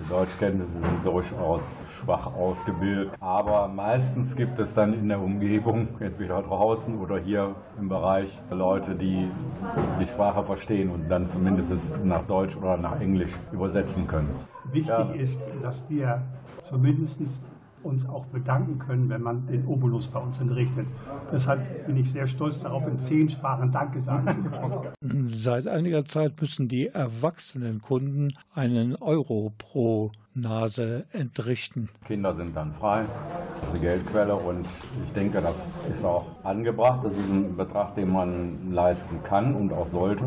Die 0.05 0.11
Deutschkenntnisse 0.11 0.73
sind 0.73 1.03
durchaus 1.03 1.63
schwach 1.99 2.27
ausgebildet. 2.27 3.13
Aber 3.19 3.69
meistens 3.69 4.37
gibt 4.37 4.59
es 4.59 4.75
dann 4.75 4.93
in 4.93 5.09
der 5.09 5.19
Umgebung, 5.23 5.89
entweder 6.01 6.43
draußen 6.43 6.99
oder 6.99 7.19
hier 7.19 7.57
im 7.79 7.89
Bereich, 7.89 8.29
Leute, 8.51 8.95
die 8.95 9.31
die 9.99 10.07
Sprache 10.07 10.45
verstehen 10.45 10.91
und 10.91 11.09
dann 11.09 11.27
zumindest 11.27 11.73
nach 12.05 12.27
Deutsch 12.27 12.55
oder 12.55 12.77
nach 12.77 13.01
Englisch 13.01 13.33
übersetzen 13.51 14.07
können. 14.07 14.29
Wichtig 14.71 14.89
ja. 14.89 15.13
ist, 15.13 15.41
dass 15.63 15.83
wir 15.89 16.23
zumindest 16.65 17.21
uns 17.83 18.09
auch 18.09 18.27
bedanken 18.27 18.79
können, 18.79 19.09
wenn 19.09 19.23
man 19.23 19.47
den 19.47 19.67
Obolus 19.67 20.09
bei 20.09 20.21
uns 20.21 20.39
entrichtet. 20.41 20.87
Deshalb 21.33 21.87
bin 21.87 21.97
ich 21.97 22.11
sehr 22.13 22.27
stolz 22.27 22.61
darauf, 22.61 22.87
in 22.87 22.99
zehn 22.99 23.29
Sprachen 23.29 23.71
Danke 23.73 24.01
sagen 24.03 24.51
zu 24.53 24.81
können. 24.81 25.27
Seit 25.27 25.67
einiger 25.67 26.05
Zeit 26.05 26.41
müssen 26.41 26.69
die 26.69 26.87
erwachsenen 26.87 27.83
Kunden 27.83 28.29
einen 28.55 28.95
Euro 28.97 29.53
pro 29.59 30.13
Nase 30.35 31.05
entrichten. 31.13 31.89
Kinder 32.07 32.35
sind 32.35 32.57
dann 32.57 32.73
frei, 32.75 33.05
das 33.61 33.69
ist 33.69 33.75
eine 33.75 33.81
Geldquelle 33.81 34.35
und 34.35 34.67
ich 35.05 35.13
denke, 35.13 35.41
das 35.41 35.73
ist 35.91 36.05
auch 36.05 36.27
angebracht. 36.43 37.05
Das 37.05 37.15
ist 37.15 37.29
ein 37.31 37.57
Betrag, 37.57 37.95
den 37.95 38.11
man 38.11 38.73
leisten 38.73 39.23
kann 39.23 39.55
und 39.55 39.73
auch 39.73 39.87
sollte. 39.87 40.25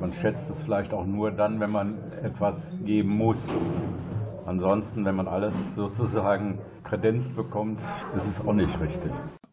Man 0.00 0.12
schätzt 0.12 0.50
es 0.50 0.62
vielleicht 0.62 0.92
auch 0.92 1.06
nur 1.06 1.30
dann, 1.30 1.60
wenn 1.60 1.70
man 1.70 1.96
etwas 2.22 2.72
geben 2.84 3.10
muss. 3.10 3.38
Ansonsten, 4.46 5.04
wenn 5.04 5.14
man 5.14 5.28
alles 5.28 5.74
sozusagen 5.74 6.58
kredenzt 6.82 7.36
bekommt, 7.36 7.80
ist 8.16 8.26
es 8.26 8.40
auch 8.40 8.52
nicht 8.52 8.80
richtig. 8.80 9.12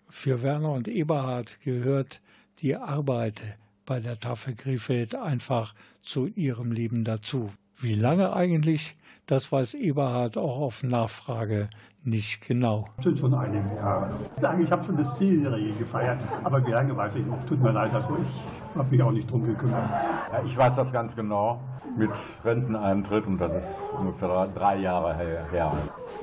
Für 0.10 0.42
Werner 0.42 0.72
und 0.72 0.88
Eberhard 0.88 1.60
gehört 1.62 2.22
die 2.62 2.76
Arbeit 2.76 3.42
bei 3.86 4.00
der 4.00 4.20
Tafel 4.20 4.56
Krefeld 4.56 5.16
einfach 5.16 5.76
zu 6.02 6.26
ihrem 6.26 6.72
Leben 6.72 7.04
dazu. 7.04 7.52
Wie 7.78 7.96
lange 7.96 8.34
eigentlich, 8.34 8.96
das 9.30 9.52
weiß 9.52 9.76
Eberhard 9.76 10.38
auch 10.38 10.60
auf 10.60 10.82
Nachfrage 10.82 11.70
nicht 12.04 12.42
genau. 12.48 12.88
Sind 13.04 13.20
schon 13.20 13.34
einige 13.34 13.76
Jahre. 13.76 14.10
Ich 14.36 14.42
sage, 14.42 14.64
ich 14.64 14.72
habe 14.72 14.84
schon 14.84 14.98
das 14.98 15.16
Zehnjährige 15.18 15.74
gefeiert, 15.74 16.20
aber 16.44 16.66
wie 16.66 16.72
lange 16.72 16.96
weiß 16.96 17.14
ich 17.16 17.26
nicht. 17.26 17.48
Tut 17.48 17.62
mir 17.62 17.72
leid, 17.72 17.94
also 17.94 18.18
ich 18.18 18.78
habe 18.78 18.90
mich 18.90 19.04
auch 19.04 19.12
nicht 19.12 19.30
drum 19.30 19.46
gekümmert. 19.46 19.90
Ja, 20.32 20.42
ich 20.44 20.58
weiß 20.58 20.76
das 20.76 20.92
ganz 20.92 21.16
genau 21.16 21.62
mit 21.96 22.12
Renteneintritt 22.44 23.28
und 23.28 23.38
das 23.38 23.54
ist 23.54 23.70
ungefähr 23.98 24.48
drei 24.48 24.78
Jahre 24.78 25.16
her. 25.52 25.74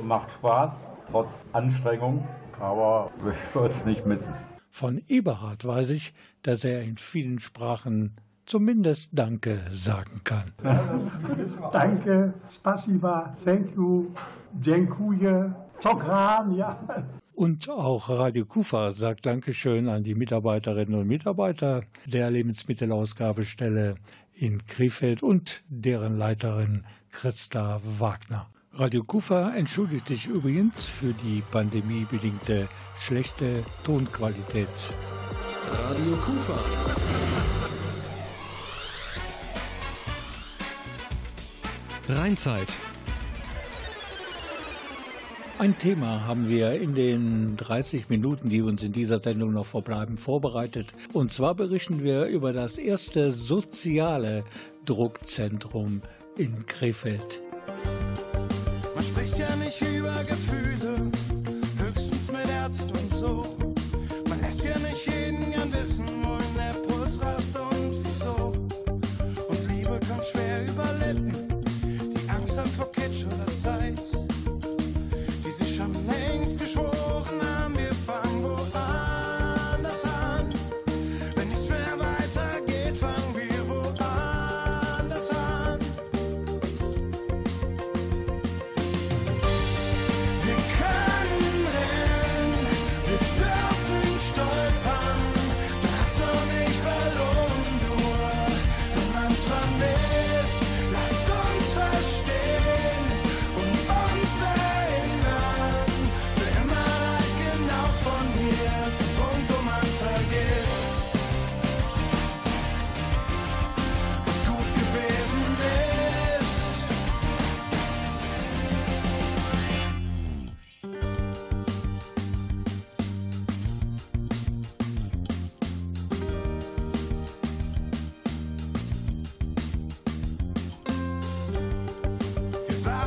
Macht 0.03 0.33
Spaß, 0.33 0.83
trotz 1.11 1.47
Anstrengung, 1.53 2.27
aber 2.59 3.11
ich 3.31 3.55
würde 3.55 3.69
es 3.69 3.85
nicht 3.85 4.05
missen. 4.07 4.35
Von 4.71 5.01
Eberhard 5.07 5.64
weiß 5.64 5.90
ich, 5.90 6.12
dass 6.42 6.64
er 6.64 6.83
in 6.83 6.97
vielen 6.97 7.38
Sprachen 7.38 8.16
zumindest 8.47 9.11
Danke 9.13 9.61
sagen 9.71 10.21
kann. 10.25 10.53
Danke, 11.73 12.35
spasiba, 12.51 13.37
thank 13.45 13.77
you, 13.77 14.07
dziękuję, 14.63 15.53
Zokran, 15.81 16.57
ja. 16.57 16.79
Und 17.35 17.69
auch 17.69 18.09
Radio 18.09 18.47
Kufa 18.47 18.93
sagt 18.93 19.27
Dankeschön 19.27 19.89
an 19.89 20.03
die 20.03 20.15
Mitarbeiterinnen 20.15 20.99
und 20.99 21.07
Mitarbeiter 21.07 21.83
der 22.07 22.31
Lebensmittelausgabestelle 22.31 23.97
in 24.33 24.67
Krefeld 24.67 25.23
und 25.23 25.63
deren 25.69 26.17
Leiterin 26.17 26.85
Christa 27.11 27.81
Wagner. 27.99 28.49
Radio 28.73 29.05
Kufa 29.05 29.55
entschuldigt 29.55 30.09
sich 30.09 30.27
übrigens 30.27 30.85
für 30.85 31.13
die 31.13 31.43
pandemiebedingte 31.51 32.69
schlechte 32.99 33.63
Tonqualität. 33.85 34.69
Radio 35.71 36.17
Kufa. 36.25 37.46
Rheinzeit. 42.09 42.73
Ein 45.59 45.77
Thema 45.79 46.27
haben 46.27 46.49
wir 46.49 46.75
in 46.75 46.95
den 46.95 47.57
30 47.57 48.09
Minuten, 48.11 48.49
die 48.49 48.62
uns 48.62 48.85
in 48.85 48.92
dieser 48.92 49.19
Sendung 49.19 49.53
noch 49.53 49.66
verbleiben, 49.66 50.19
vorbereitet. 50.19 50.92
Und 51.12 51.33
zwar 51.33 51.55
berichten 51.55 52.05
wir 52.05 52.27
über 52.27 52.53
das 52.53 52.79
erste 52.79 53.33
soziale 53.33 54.45
Druckzentrum 54.85 56.03
in 56.37 56.66
Krefeld. 56.66 57.40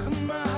Waren 0.10 0.28
mal 0.28 0.49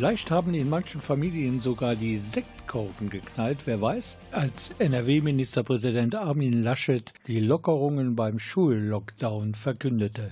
Vielleicht 0.00 0.30
haben 0.30 0.54
in 0.54 0.70
manchen 0.70 1.02
Familien 1.02 1.60
sogar 1.60 1.94
die 1.94 2.16
Sektkorken 2.16 3.10
geknallt, 3.10 3.58
wer 3.66 3.82
weiß, 3.82 4.16
als 4.32 4.72
NRW-Ministerpräsident 4.78 6.14
Armin 6.14 6.62
Laschet 6.62 7.12
die 7.26 7.38
Lockerungen 7.38 8.16
beim 8.16 8.38
Schullockdown 8.38 9.54
verkündete. 9.54 10.30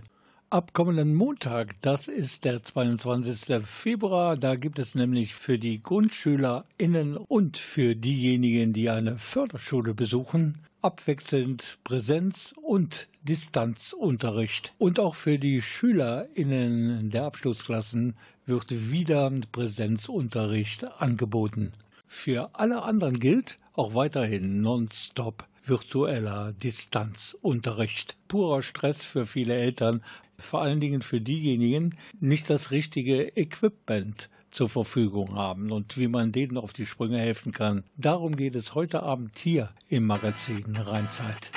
Ab 0.49 0.73
kommenden 0.73 1.15
Montag, 1.15 1.75
das 1.83 2.09
ist 2.09 2.47
der 2.47 2.63
22. 2.63 3.63
Februar, 3.63 4.39
da 4.39 4.57
gibt 4.57 4.79
es 4.79 4.95
nämlich 4.95 5.35
für 5.35 5.59
die 5.59 5.83
GrundschülerInnen 5.83 7.19
und 7.19 7.59
für 7.59 7.95
diejenigen, 7.95 8.73
die 8.73 8.89
eine 8.89 9.19
Förderschule 9.19 9.93
besuchen, 9.93 10.65
abwechselnd 10.83 11.79
Präsenz- 11.85 12.55
und 12.63 13.09
Distanzunterricht. 13.23 14.75
Und 14.79 15.01
auch 15.01 15.15
für 15.15 15.39
die 15.39 15.61
SchülerInnen 15.63 17.11
der 17.11 17.25
Abschlussklassen 17.25 18.17
wird 18.47 18.91
wieder 18.91 19.31
Präsenzunterricht 19.53 20.85
angeboten. 21.01 21.73
Für 22.07 22.51
alle 22.55 22.83
anderen 22.83 23.21
gilt 23.21 23.59
auch 23.75 23.95
weiterhin 23.95 24.61
nonstop 24.61 25.47
virtueller 25.65 26.53
Distanzunterricht. 26.53 28.17
Purer 28.27 28.63
Stress 28.63 29.03
für 29.03 29.27
viele 29.27 29.55
Eltern, 29.55 30.03
vor 30.39 30.63
allen 30.63 30.81
Dingen 30.81 31.03
für 31.03 31.21
diejenigen, 31.21 31.97
die 32.21 32.27
nicht 32.27 32.49
das 32.49 32.71
richtige 32.71 33.37
Equipment 33.37 34.31
zur 34.59 34.69
Verfügung 34.69 35.37
haben 35.37 35.71
und 35.71 35.97
wie 35.99 36.09
man 36.09 36.33
denen 36.33 36.59
auf 36.59 36.73
die 36.73 36.85
Sprünge 36.85 37.21
helfen 37.21 37.53
kann. 37.53 37.85
Darum 37.97 38.35
geht 38.35 38.57
es 38.57 38.75
heute 38.75 39.05
Abend 39.05 39.39
hier 39.39 39.69
im 39.89 40.05
Magazin 40.05 40.75
Rheinzeit. 40.75 41.53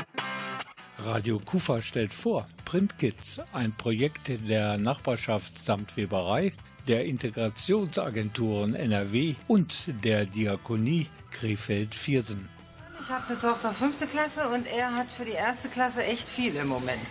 Radio 0.99 1.39
Kufa 1.39 1.81
stellt 1.81 2.13
vor 2.13 2.47
Printkids, 2.63 3.41
ein 3.53 3.75
Projekt 3.75 4.29
der 4.47 4.77
Nachbarschaft 4.77 5.57
samt 5.57 5.97
Weberei, 5.97 6.53
der 6.87 7.05
Integrationsagenturen 7.05 8.75
NRW 8.75 9.33
und 9.47 9.91
der 10.03 10.27
Diakonie 10.27 11.07
Krefeld-Viersen. 11.31 12.49
Ich 13.01 13.09
habe 13.09 13.25
eine 13.29 13.39
Tochter 13.39 13.73
fünfte 13.73 14.05
Klasse 14.05 14.47
und 14.47 14.67
er 14.77 14.93
hat 14.93 15.09
für 15.09 15.25
die 15.25 15.31
erste 15.31 15.69
Klasse 15.69 16.03
echt 16.03 16.29
viel 16.29 16.55
im 16.55 16.67
Moment. 16.67 17.01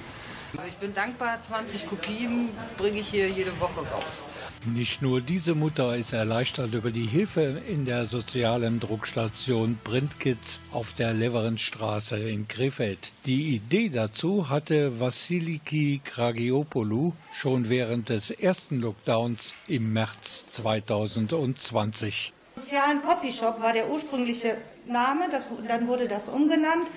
Also 0.52 0.68
ich 0.68 0.76
bin 0.76 0.94
dankbar, 0.94 1.42
20 1.42 1.88
Kopien 1.88 2.50
bringe 2.76 3.00
ich 3.00 3.08
hier 3.08 3.28
jede 3.28 3.58
Woche 3.58 3.80
raus. 3.80 4.22
Nicht 4.66 5.00
nur 5.00 5.22
diese 5.22 5.54
Mutter 5.54 5.96
ist 5.96 6.12
erleichtert 6.12 6.74
über 6.74 6.90
die 6.90 7.06
Hilfe 7.06 7.62
in 7.66 7.86
der 7.86 8.04
sozialen 8.04 8.78
Druckstation 8.78 9.78
Printkids 9.82 10.60
auf 10.70 10.92
der 10.92 11.14
Leverenstraße 11.14 12.18
in 12.28 12.46
Krefeld. 12.46 13.10
Die 13.24 13.54
Idee 13.54 13.88
dazu 13.88 14.50
hatte 14.50 15.00
Vassiliki 15.00 16.02
Kragiopoulou 16.04 17.14
schon 17.32 17.70
während 17.70 18.10
des 18.10 18.30
ersten 18.30 18.80
Lockdowns 18.80 19.54
im 19.66 19.94
März 19.94 20.50
2020. 20.50 22.34
Sozialen 22.56 23.00
Copyshop 23.00 23.62
war 23.62 23.72
der 23.72 23.88
ursprüngliche 23.88 24.58
Name, 24.86 25.30
das, 25.30 25.48
dann 25.66 25.88
wurde 25.88 26.06
das 26.06 26.28
umgenannt. 26.28 26.90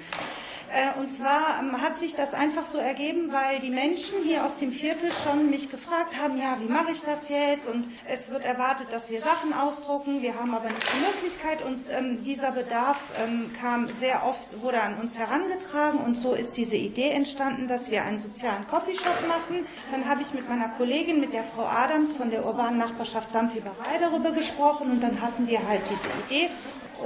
Äh, 0.74 1.00
Und 1.00 1.08
zwar 1.08 1.60
ähm, 1.60 1.80
hat 1.82 1.96
sich 1.98 2.16
das 2.16 2.34
einfach 2.34 2.66
so 2.66 2.80
ergeben, 2.80 3.32
weil 3.32 3.60
die 3.60 3.70
Menschen 3.70 4.24
hier 4.24 4.44
aus 4.44 4.58
dem 4.58 4.72
Viertel 4.72 5.12
schon 5.12 5.52
mich 5.52 5.70
gefragt 5.70 6.18
haben, 6.20 6.36
ja, 6.38 6.58
wie 6.60 6.72
mache 6.72 6.92
ich 6.92 7.02
das 7.02 7.30
jetzt? 7.30 7.68
Und 7.68 7.88
es 8.08 8.32
wird 8.32 8.44
erwartet, 8.44 8.88
dass 8.92 9.12
wir 9.12 9.22
Sachen 9.22 9.54
ausdrucken, 9.54 10.24
wir 10.24 10.34
haben 10.40 10.54
aber 10.54 10.70
nicht 10.70 10.88
die 10.92 11.06
Möglichkeit. 11.06 11.62
Und 11.62 11.86
ähm, 11.92 12.24
dieser 12.24 12.52
Bedarf 12.52 12.98
ähm, 13.24 13.52
kam 13.62 13.88
sehr 13.90 14.26
oft, 14.26 14.64
wurde 14.64 14.82
an 14.82 14.96
uns 14.96 15.18
herangetragen 15.18 16.00
und 16.00 16.16
so 16.16 16.34
ist 16.34 16.58
diese 16.58 16.78
Idee 16.78 17.10
entstanden, 17.10 17.68
dass 17.68 17.92
wir 17.92 18.04
einen 18.04 18.18
sozialen 18.18 18.66
Copyshop 18.68 19.28
machen. 19.28 19.68
Dann 19.92 20.10
habe 20.10 20.24
ich 20.24 20.34
mit 20.34 20.50
meiner 20.50 20.70
Kollegin, 20.70 21.20
mit 21.20 21.34
der 21.34 21.44
Frau 21.44 21.66
Adams 21.66 22.14
von 22.14 22.32
der 22.32 22.46
urbanen 22.46 22.80
Nachbarschaft 22.80 23.32
Samtweberei 23.32 24.00
darüber 24.00 24.32
gesprochen 24.32 24.90
und 24.94 25.04
dann 25.04 25.22
hatten 25.22 25.48
wir 25.48 25.68
halt 25.68 25.82
diese 25.88 26.10
Idee 26.26 26.50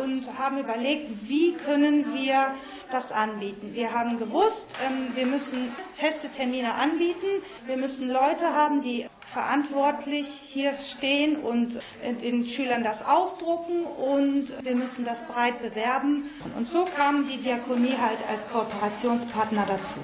und 0.03 0.37
haben 0.37 0.59
überlegt, 0.59 1.09
wie 1.27 1.53
können 1.53 2.13
wir 2.13 2.53
das 2.91 3.11
anbieten. 3.11 3.71
Wir 3.73 3.93
haben 3.93 4.17
gewusst, 4.17 4.67
ähm, 4.85 5.15
wir 5.15 5.25
müssen 5.25 5.71
feste 5.95 6.29
Termine 6.29 6.73
anbieten, 6.75 7.43
wir 7.65 7.77
müssen 7.77 8.09
Leute 8.09 8.53
haben, 8.53 8.81
die 8.81 9.07
verantwortlich 9.33 10.27
hier 10.27 10.73
stehen 10.77 11.37
und 11.37 11.79
äh, 12.01 12.13
den 12.13 12.45
Schülern 12.45 12.83
das 12.83 13.05
ausdrucken 13.05 13.83
und 13.83 14.53
wir 14.63 14.75
müssen 14.75 15.03
das 15.03 15.25
breit 15.25 15.61
bewerben. 15.61 16.29
Und 16.57 16.67
so 16.69 16.85
kam 16.95 17.27
die 17.27 17.37
Diakonie 17.37 17.95
halt 17.99 18.19
als 18.29 18.47
Kooperationspartner 18.49 19.65
dazu. 19.67 19.99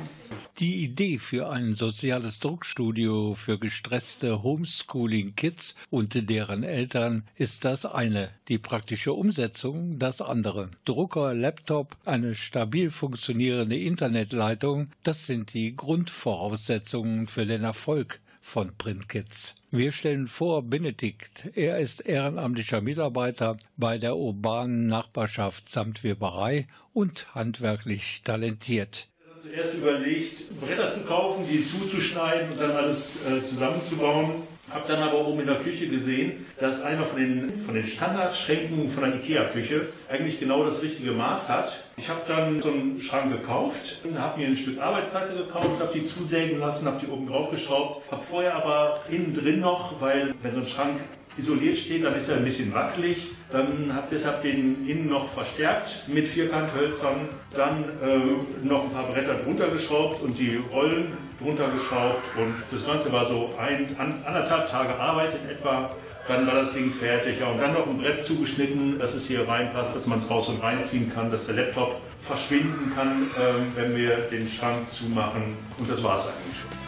Die 0.60 0.84
Idee 0.84 1.18
für 1.18 1.50
ein 1.50 1.74
soziales 1.74 2.40
Druckstudio 2.40 3.34
für 3.34 3.58
gestresste 3.58 4.44
Homeschooling-Kids 4.44 5.74
und 5.90 6.30
deren 6.30 6.62
Eltern 6.62 7.24
ist 7.36 7.66
das 7.66 7.88
eine, 7.88 8.30
die 8.50 8.60
praktische 8.60 9.14
Umsetzung 9.14 9.98
das 9.98 10.22
andere. 10.22 10.70
Drucker, 10.86 11.34
Laptop, 11.34 11.98
eine 12.06 12.36
stabil 12.36 12.92
funktionierende 12.92 13.80
Internetleitung, 13.80 14.92
das 15.02 15.26
sind 15.26 15.56
die 15.56 15.76
Grundvoraussetzungen 15.76 17.28
für 17.28 17.48
den 17.48 17.64
Erfolg 17.64 18.22
von 18.40 18.78
Printkids. 18.78 19.56
Wir 19.72 19.92
stellen 19.92 20.28
vor 20.28 20.62
Benedikt. 20.62 21.50
Er 21.56 21.80
ist 21.80 22.06
ehrenamtlicher 22.06 22.82
Mitarbeiter 22.82 23.58
bei 23.76 23.98
der 23.98 24.18
urbanen 24.18 24.86
Nachbarschaft 24.86 25.68
samt 25.68 26.04
Weberei 26.04 26.68
und 26.94 27.34
handwerklich 27.34 28.22
talentiert. 28.24 29.08
Zuerst 29.44 29.74
überlegt, 29.74 30.58
Bretter 30.62 30.94
zu 30.94 31.02
kaufen, 31.02 31.46
die 31.52 31.68
zuzuschneiden 31.68 32.52
und 32.52 32.62
dann 32.62 32.72
alles 32.72 33.20
äh, 33.26 33.42
zusammenzubauen. 33.42 34.44
Habe 34.72 34.86
dann 34.88 35.04
aber 35.04 35.28
oben 35.28 35.42
in 35.42 35.48
der 35.48 35.58
Küche 35.58 35.88
gesehen, 35.90 36.46
dass 36.58 36.82
einer 36.82 37.04
von 37.04 37.20
den, 37.20 37.58
von 37.58 37.76
den 37.76 37.84
Standardschränken 37.84 38.88
von 38.88 39.04
der 39.04 39.16
Ikea-Küche 39.16 39.82
eigentlich 40.10 40.40
genau 40.40 40.64
das 40.64 40.82
richtige 40.82 41.12
Maß 41.12 41.50
hat. 41.50 41.84
Ich 41.98 42.08
habe 42.08 42.22
dann 42.26 42.62
so 42.62 42.70
einen 42.70 43.02
Schrank 43.02 43.34
gekauft, 43.34 43.98
habe 44.16 44.40
mir 44.40 44.48
ein 44.48 44.56
Stück 44.56 44.80
Arbeitsplatte 44.80 45.36
gekauft, 45.36 45.82
habe 45.82 45.92
die 45.94 46.06
zusägen 46.06 46.60
lassen, 46.60 46.88
habe 46.88 47.06
die 47.06 47.12
oben 47.12 47.28
drauf 47.28 47.52
geschraubt, 47.52 48.10
habe 48.10 48.22
vorher 48.22 48.56
aber 48.56 49.02
innen 49.10 49.34
drin 49.34 49.60
noch, 49.60 50.00
weil 50.00 50.34
wenn 50.42 50.54
so 50.54 50.60
ein 50.62 50.68
Schrank 50.68 51.02
isoliert 51.38 51.78
steht, 51.78 52.04
dann 52.04 52.16
ist 52.16 52.30
er 52.30 52.38
ein 52.38 52.46
bisschen 52.46 52.74
wackelig. 52.74 53.30
Dann 53.52 53.94
habe 53.94 54.08
deshalb 54.12 54.42
den 54.42 54.88
innen 54.88 55.10
noch 55.10 55.30
verstärkt 55.30 56.08
mit 56.08 56.28
Vierkanthölzern, 56.28 57.30
dann 57.56 57.84
äh, 58.02 58.66
noch 58.66 58.84
ein 58.86 58.92
paar 58.92 59.08
Bretter 59.08 59.36
drunter 59.36 59.70
geschraubt 59.70 60.22
und 60.24 60.38
die 60.38 60.60
Rollen 60.72 61.14
drunter 61.40 61.70
geschraubt 61.70 62.24
und 62.38 62.54
das 62.72 62.86
Ganze 62.86 63.12
war 63.12 63.26
so 63.26 63.54
ein, 63.60 63.96
anderthalb 64.26 64.70
Tage 64.70 64.96
Arbeit 64.96 65.36
in 65.44 65.50
etwa. 65.50 65.96
Dann 66.28 66.48
war 66.48 66.56
das 66.56 66.72
Ding 66.72 66.90
fertig. 66.90 67.42
Ja, 67.42 67.48
und 67.48 67.60
dann 67.60 67.74
noch 67.74 67.86
ein 67.86 67.98
Brett 67.98 68.24
zugeschnitten, 68.24 68.98
dass 68.98 69.14
es 69.14 69.28
hier 69.28 69.46
reinpasst, 69.46 69.94
dass 69.94 70.08
man 70.08 70.20
es 70.20 70.30
raus 70.30 70.48
und 70.48 70.64
reinziehen 70.64 71.12
kann, 71.14 71.30
dass 71.30 71.48
der 71.48 71.56
Laptop 71.56 72.00
verschwinden 72.22 72.94
kann, 72.96 73.24
äh, 73.38 73.78
wenn 73.78 73.96
wir 73.98 74.16
den 74.32 74.48
Schrank 74.48 74.90
zumachen. 74.90 75.58
Und 75.78 75.92
das 75.92 76.02
war 76.02 76.18
es 76.18 76.24
eigentlich 76.24 76.62
schon. 76.62 76.83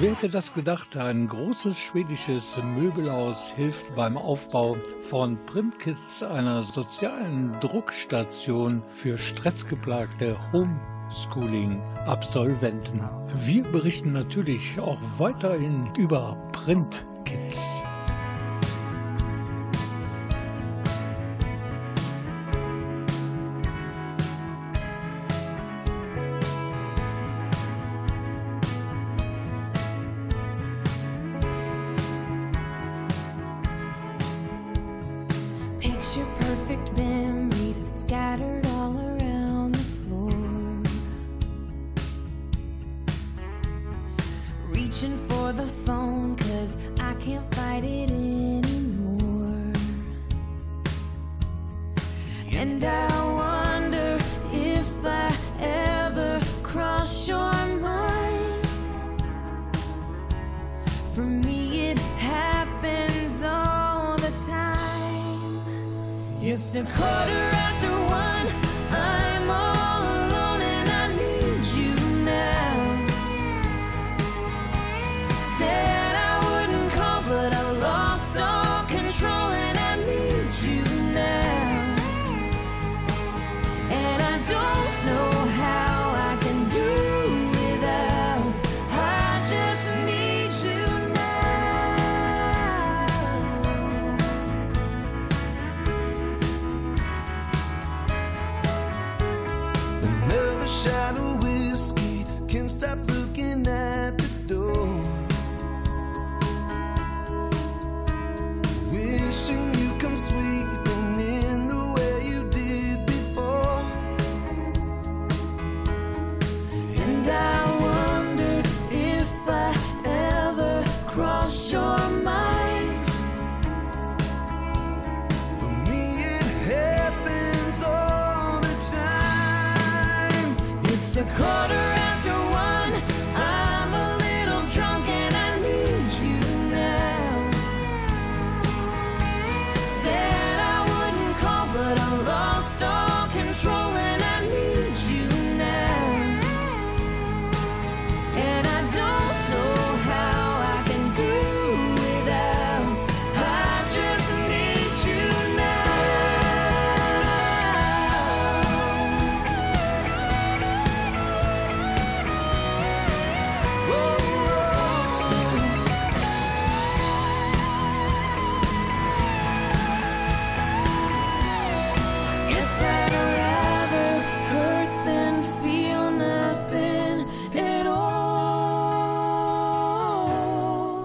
Wer 0.00 0.12
hätte 0.12 0.30
das 0.30 0.54
gedacht? 0.54 0.96
Ein 0.96 1.28
großes 1.28 1.78
schwedisches 1.78 2.58
Möbelhaus 2.74 3.50
hilft 3.50 3.94
beim 3.94 4.16
Aufbau 4.16 4.78
von 5.02 5.36
Printkits, 5.44 6.22
einer 6.22 6.62
sozialen 6.62 7.52
Druckstation 7.60 8.82
für 8.92 9.18
stressgeplagte 9.18 10.38
Homeschooling-Absolventen. 10.54 13.02
Wir 13.44 13.62
berichten 13.62 14.12
natürlich 14.12 14.80
auch 14.80 14.96
weiterhin 15.18 15.90
über 15.98 16.34
Printkits. 16.52 17.82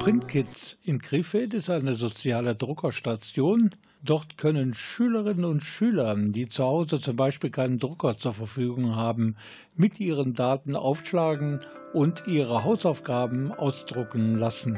Kids 0.05 0.77
in 0.83 1.01
Krefeld 1.01 1.55
ist 1.55 1.71
eine 1.71 1.95
soziale 1.95 2.53
Druckerstation. 2.53 3.71
Dort 4.03 4.37
können 4.37 4.75
Schülerinnen 4.75 5.45
und 5.45 5.63
Schüler, 5.63 6.15
die 6.15 6.47
zu 6.47 6.63
Hause 6.63 6.99
zum 6.99 7.15
Beispiel 7.15 7.49
keinen 7.49 7.79
Drucker 7.79 8.15
zur 8.15 8.35
Verfügung 8.35 8.95
haben, 8.95 9.35
mit 9.75 9.99
ihren 9.99 10.35
Daten 10.35 10.75
aufschlagen 10.75 11.61
und 11.93 12.27
ihre 12.27 12.63
Hausaufgaben 12.63 13.51
ausdrucken 13.51 14.37
lassen. 14.37 14.77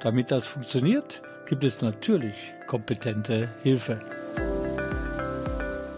Damit 0.00 0.30
das 0.30 0.46
funktioniert, 0.46 1.22
gibt 1.48 1.64
es 1.64 1.80
natürlich 1.80 2.36
kompetente 2.66 3.48
Hilfe. 3.62 4.00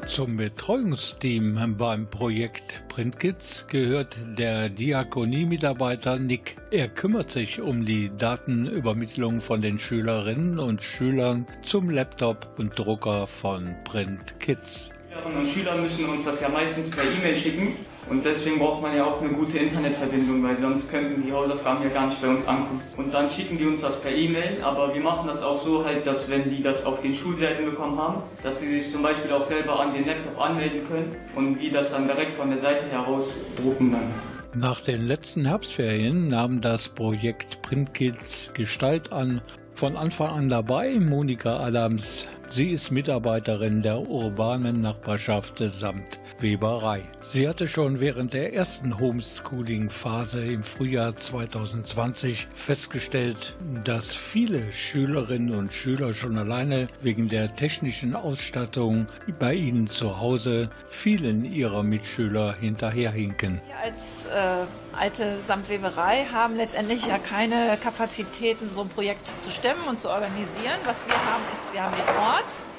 Zum 0.08 0.38
Betreuungsteam 0.38 1.76
beim 1.76 2.08
Projekt 2.08 2.82
Printkids 2.88 3.66
gehört 3.68 4.16
der 4.38 4.70
Diakonie-Mitarbeiter 4.70 6.18
Nick. 6.18 6.56
Er 6.70 6.88
kümmert 6.88 7.30
sich 7.30 7.60
um 7.60 7.84
die 7.84 8.10
Datenübermittlung 8.16 9.42
von 9.42 9.60
den 9.60 9.78
Schülerinnen 9.78 10.58
und 10.58 10.82
Schülern 10.82 11.46
zum 11.62 11.90
Laptop 11.90 12.58
und 12.58 12.76
Drucker 12.76 13.26
von 13.26 13.76
Printkids. 13.84 14.90
Schülerinnen 15.10 15.40
und 15.40 15.48
Schüler 15.48 15.76
müssen 15.76 16.08
uns 16.08 16.24
das 16.24 16.40
ja 16.40 16.48
meistens 16.48 16.90
per 16.90 17.04
E-Mail 17.04 17.36
schicken 17.36 17.76
und 18.10 18.24
deswegen 18.24 18.58
braucht 18.58 18.82
man 18.82 18.96
ja 18.96 19.04
auch 19.04 19.20
eine 19.20 19.30
gute 19.30 19.58
Internetverbindung, 19.58 20.42
weil 20.42 20.58
sonst 20.58 20.90
könnten 20.90 21.22
die 21.22 21.32
Hausaufgaben 21.32 21.84
ja 21.84 21.90
gar 21.90 22.06
nicht 22.06 22.20
bei 22.22 22.28
uns 22.28 22.46
ankommen. 22.46 22.80
Und 22.96 23.12
dann 23.12 23.28
schicken 23.28 23.58
die 23.58 23.66
uns 23.66 23.80
das 23.80 24.00
per 24.00 24.10
E-Mail, 24.10 24.58
aber 24.62 24.94
wir 24.94 25.02
machen 25.02 25.26
das 25.26 25.42
auch 25.42 25.62
so 25.62 25.84
halt, 25.84 26.06
dass 26.06 26.30
wenn 26.30 26.48
die 26.48 26.62
das 26.62 26.84
auf 26.86 27.02
den 27.02 27.14
Schulseiten 27.14 27.66
bekommen 27.66 27.98
haben, 27.98 28.22
dass 28.42 28.60
sie 28.60 28.68
sich 28.68 28.90
zum 28.90 29.02
Beispiel 29.02 29.30
auch 29.32 29.44
selber 29.44 29.80
an 29.80 29.94
den 29.94 30.06
Laptop 30.06 30.40
anmelden 30.40 30.86
können 30.88 31.16
und 31.36 31.58
die 31.58 31.70
das 31.70 31.90
dann 31.90 32.06
direkt 32.06 32.34
von 32.34 32.50
der 32.50 32.58
Seite 32.58 32.86
heraus 32.86 33.38
drucken 33.62 33.92
dann. 33.92 34.60
Nach 34.60 34.80
den 34.80 35.06
letzten 35.06 35.44
Herbstferien 35.44 36.26
nahm 36.26 36.60
das 36.62 36.88
Projekt 36.88 37.60
Printkids 37.62 38.50
Gestalt 38.54 39.12
an 39.12 39.42
von 39.74 39.96
Anfang 39.96 40.30
an 40.30 40.48
dabei 40.48 40.98
Monika 40.98 41.60
Adams, 41.60 42.26
Sie 42.50 42.70
ist 42.70 42.90
Mitarbeiterin 42.90 43.82
der 43.82 44.00
urbanen 44.00 44.80
Nachbarschaft 44.80 45.58
samt 45.58 46.18
Weberei. 46.40 47.02
Sie 47.20 47.46
hatte 47.46 47.68
schon 47.68 48.00
während 48.00 48.32
der 48.32 48.54
ersten 48.54 48.98
Homeschooling-Phase 48.98 50.44
im 50.44 50.62
Frühjahr 50.62 51.14
2020 51.14 52.48
festgestellt, 52.54 53.54
dass 53.84 54.14
viele 54.14 54.72
Schülerinnen 54.72 55.54
und 55.54 55.74
Schüler 55.74 56.14
schon 56.14 56.38
alleine 56.38 56.88
wegen 57.02 57.28
der 57.28 57.54
technischen 57.54 58.16
Ausstattung 58.16 59.08
bei 59.38 59.52
ihnen 59.52 59.86
zu 59.86 60.18
Hause 60.18 60.70
vielen 60.88 61.44
ihrer 61.44 61.82
Mitschüler 61.82 62.54
hinterherhinken. 62.54 63.60
Wir 63.66 63.76
als 63.76 64.26
äh, 64.26 64.64
alte 64.98 65.40
Samtweberei 65.40 66.26
haben 66.32 66.56
letztendlich 66.56 67.06
ja 67.06 67.18
keine 67.18 67.76
Kapazitäten, 67.82 68.70
so 68.74 68.82
ein 68.82 68.88
Projekt 68.88 69.26
zu 69.26 69.50
stemmen 69.50 69.86
und 69.88 70.00
zu 70.00 70.08
organisieren. 70.08 70.78
Was 70.84 71.06
wir 71.06 71.14
haben, 71.14 71.42
ist, 71.52 71.72
wir 71.72 71.82
haben 71.82 71.94
den 71.94 72.16
Ort. 72.16 72.37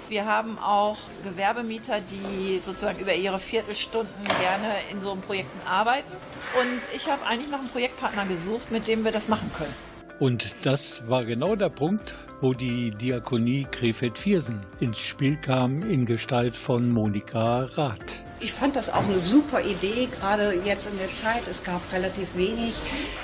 Wir 0.09 0.25
haben 0.25 0.57
auch 0.57 0.97
Gewerbemieter, 1.23 1.99
die 2.01 2.59
sozusagen 2.63 2.99
über 2.99 3.13
ihre 3.13 3.37
Viertelstunden 3.37 4.25
gerne 4.39 4.73
in 4.91 5.01
so 5.01 5.11
einem 5.11 5.21
Projekten 5.21 5.59
arbeiten. 5.67 6.11
Und 6.59 6.95
ich 6.95 7.07
habe 7.07 7.23
eigentlich 7.27 7.51
noch 7.51 7.59
einen 7.59 7.69
Projektpartner 7.69 8.25
gesucht, 8.25 8.71
mit 8.71 8.87
dem 8.87 9.05
wir 9.05 9.11
das 9.11 9.27
machen 9.27 9.51
können. 9.55 9.73
Und 10.19 10.53
das 10.63 11.07
war 11.07 11.23
genau 11.23 11.55
der 11.55 11.69
Punkt, 11.69 12.15
wo 12.41 12.53
die 12.53 12.89
Diakonie 12.89 13.67
Krefeld-Viersen 13.71 14.59
ins 14.79 14.99
Spiel 14.99 15.37
kam 15.37 15.81
in 15.83 16.05
Gestalt 16.05 16.55
von 16.55 16.89
Monika 16.89 17.69
Rath. 17.75 18.23
Ich 18.41 18.51
fand 18.51 18.75
das 18.75 18.89
auch 18.89 19.03
eine 19.03 19.19
super 19.19 19.61
Idee, 19.61 20.07
gerade 20.19 20.55
jetzt 20.65 20.87
in 20.87 20.97
der 20.97 21.07
Zeit. 21.07 21.47
Es 21.49 21.63
gab 21.63 21.81
relativ 21.93 22.35
wenig, 22.35 22.73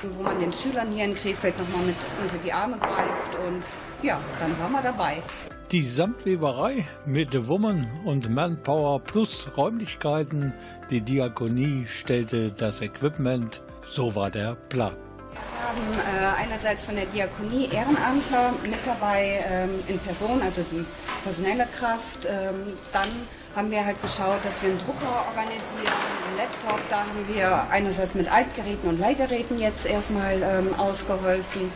wo 0.03 0.23
man 0.23 0.39
den 0.39 0.53
Schülern 0.53 0.91
hier 0.91 1.05
in 1.05 1.15
Krefeld 1.15 1.57
nochmal 1.57 1.87
mit 1.87 1.95
unter 2.21 2.37
die 2.37 2.53
Arme 2.53 2.77
greift. 2.77 3.35
Und 3.45 3.63
ja, 4.01 4.19
dann 4.39 4.57
waren 4.59 4.71
wir 4.71 4.81
dabei. 4.81 5.23
Die 5.71 5.83
Samtweberei 5.83 6.85
mit 7.07 7.47
Woman 7.47 7.87
und 8.03 8.29
Manpower 8.29 8.99
plus 8.99 9.47
Räumlichkeiten. 9.57 10.53
Die 10.91 11.01
Diakonie 11.01 11.87
stellte 11.87 12.51
das 12.51 12.81
Equipment. 12.81 13.63
So 13.81 14.13
war 14.13 14.29
der 14.29 14.53
Plan. 14.69 14.95
Wir 15.33 15.67
haben 15.67 16.37
äh, 16.37 16.43
einerseits 16.43 16.83
von 16.83 16.95
der 16.95 17.07
Diakonie 17.07 17.67
Ehrenamtler 17.71 18.53
mit 18.61 18.77
dabei 18.85 19.43
ähm, 19.49 19.71
in 19.87 19.97
Person, 19.97 20.39
also 20.43 20.61
die 20.71 20.85
personelle 21.23 21.65
Kraft. 21.79 22.27
Ähm, 22.27 22.73
dann 22.93 23.07
haben 23.55 23.71
wir 23.71 23.83
halt 23.83 23.99
geschaut, 24.03 24.45
dass 24.45 24.61
wir 24.61 24.69
einen 24.69 24.77
Drucker 24.77 25.25
organisieren, 25.29 25.97
einen 26.27 26.37
Laptop. 26.37 26.79
Da 26.91 26.99
haben 26.99 27.27
wir 27.27 27.67
einerseits 27.71 28.13
mit 28.13 28.31
Altgeräten 28.31 28.87
und 28.87 28.99
Leihgeräten 28.99 29.57
jetzt 29.57 29.87
erstmal 29.87 30.43
ähm, 30.43 30.75
ausgeholfen. 30.75 31.71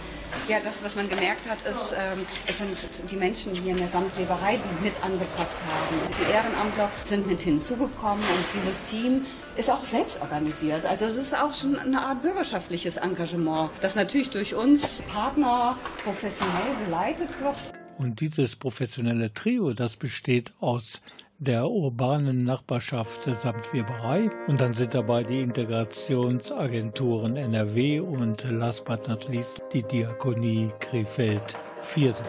Ja, 0.48 0.58
das, 0.64 0.84
was 0.84 0.96
man 0.96 1.08
gemerkt 1.08 1.48
hat, 1.50 1.62
ist, 1.70 1.94
ähm, 1.94 2.26
es 2.48 2.58
sind 2.58 2.78
die 3.10 3.16
Menschen 3.16 3.54
hier 3.54 3.72
in 3.72 3.78
der 3.78 3.88
Samtweberei, 3.88 4.58
die 4.58 4.84
mit 4.84 4.94
angepackt 5.04 5.40
haben. 5.40 6.16
Die 6.20 6.32
Ehrenamtler 6.32 6.92
sind 7.06 7.28
mit 7.28 7.42
hinzugekommen 7.42 8.24
und 8.24 8.46
dieses 8.54 8.84
Team 8.84 9.26
ist 9.56 9.70
auch 9.70 9.84
selbst 9.84 10.22
organisiert. 10.22 10.86
Also 10.86 11.06
es 11.06 11.16
ist 11.16 11.36
auch 11.36 11.54
schon 11.54 11.78
eine 11.78 12.02
Art 12.02 12.22
bürgerschaftliches 12.22 12.98
Engagement, 12.98 13.72
das 13.82 13.96
natürlich 13.96 14.30
durch 14.30 14.56
uns 14.56 15.02
Partner 15.04 15.78
professionell 16.04 16.76
geleitet 16.86 17.30
wird. 17.42 17.56
Und 17.98 18.22
dieses 18.22 18.56
professionelle 18.56 19.34
Trio, 19.34 19.74
das 19.74 19.98
besteht 19.98 20.54
aus 20.62 21.02
der 21.40 21.70
urbanen 21.70 22.44
Nachbarschaft 22.44 23.24
samt 23.24 23.74
Weberei. 23.74 24.30
Und 24.48 24.60
dann 24.60 24.74
sind 24.74 24.94
dabei 24.94 25.24
die 25.24 25.40
Integrationsagenturen 25.40 27.38
NRW 27.38 28.02
und 28.02 28.44
last 28.50 28.84
but 28.84 29.08
not 29.08 29.30
least 29.30 29.62
die 29.72 29.84
Diakonie 29.84 30.70
Krefeld-Viersen. 30.80 32.26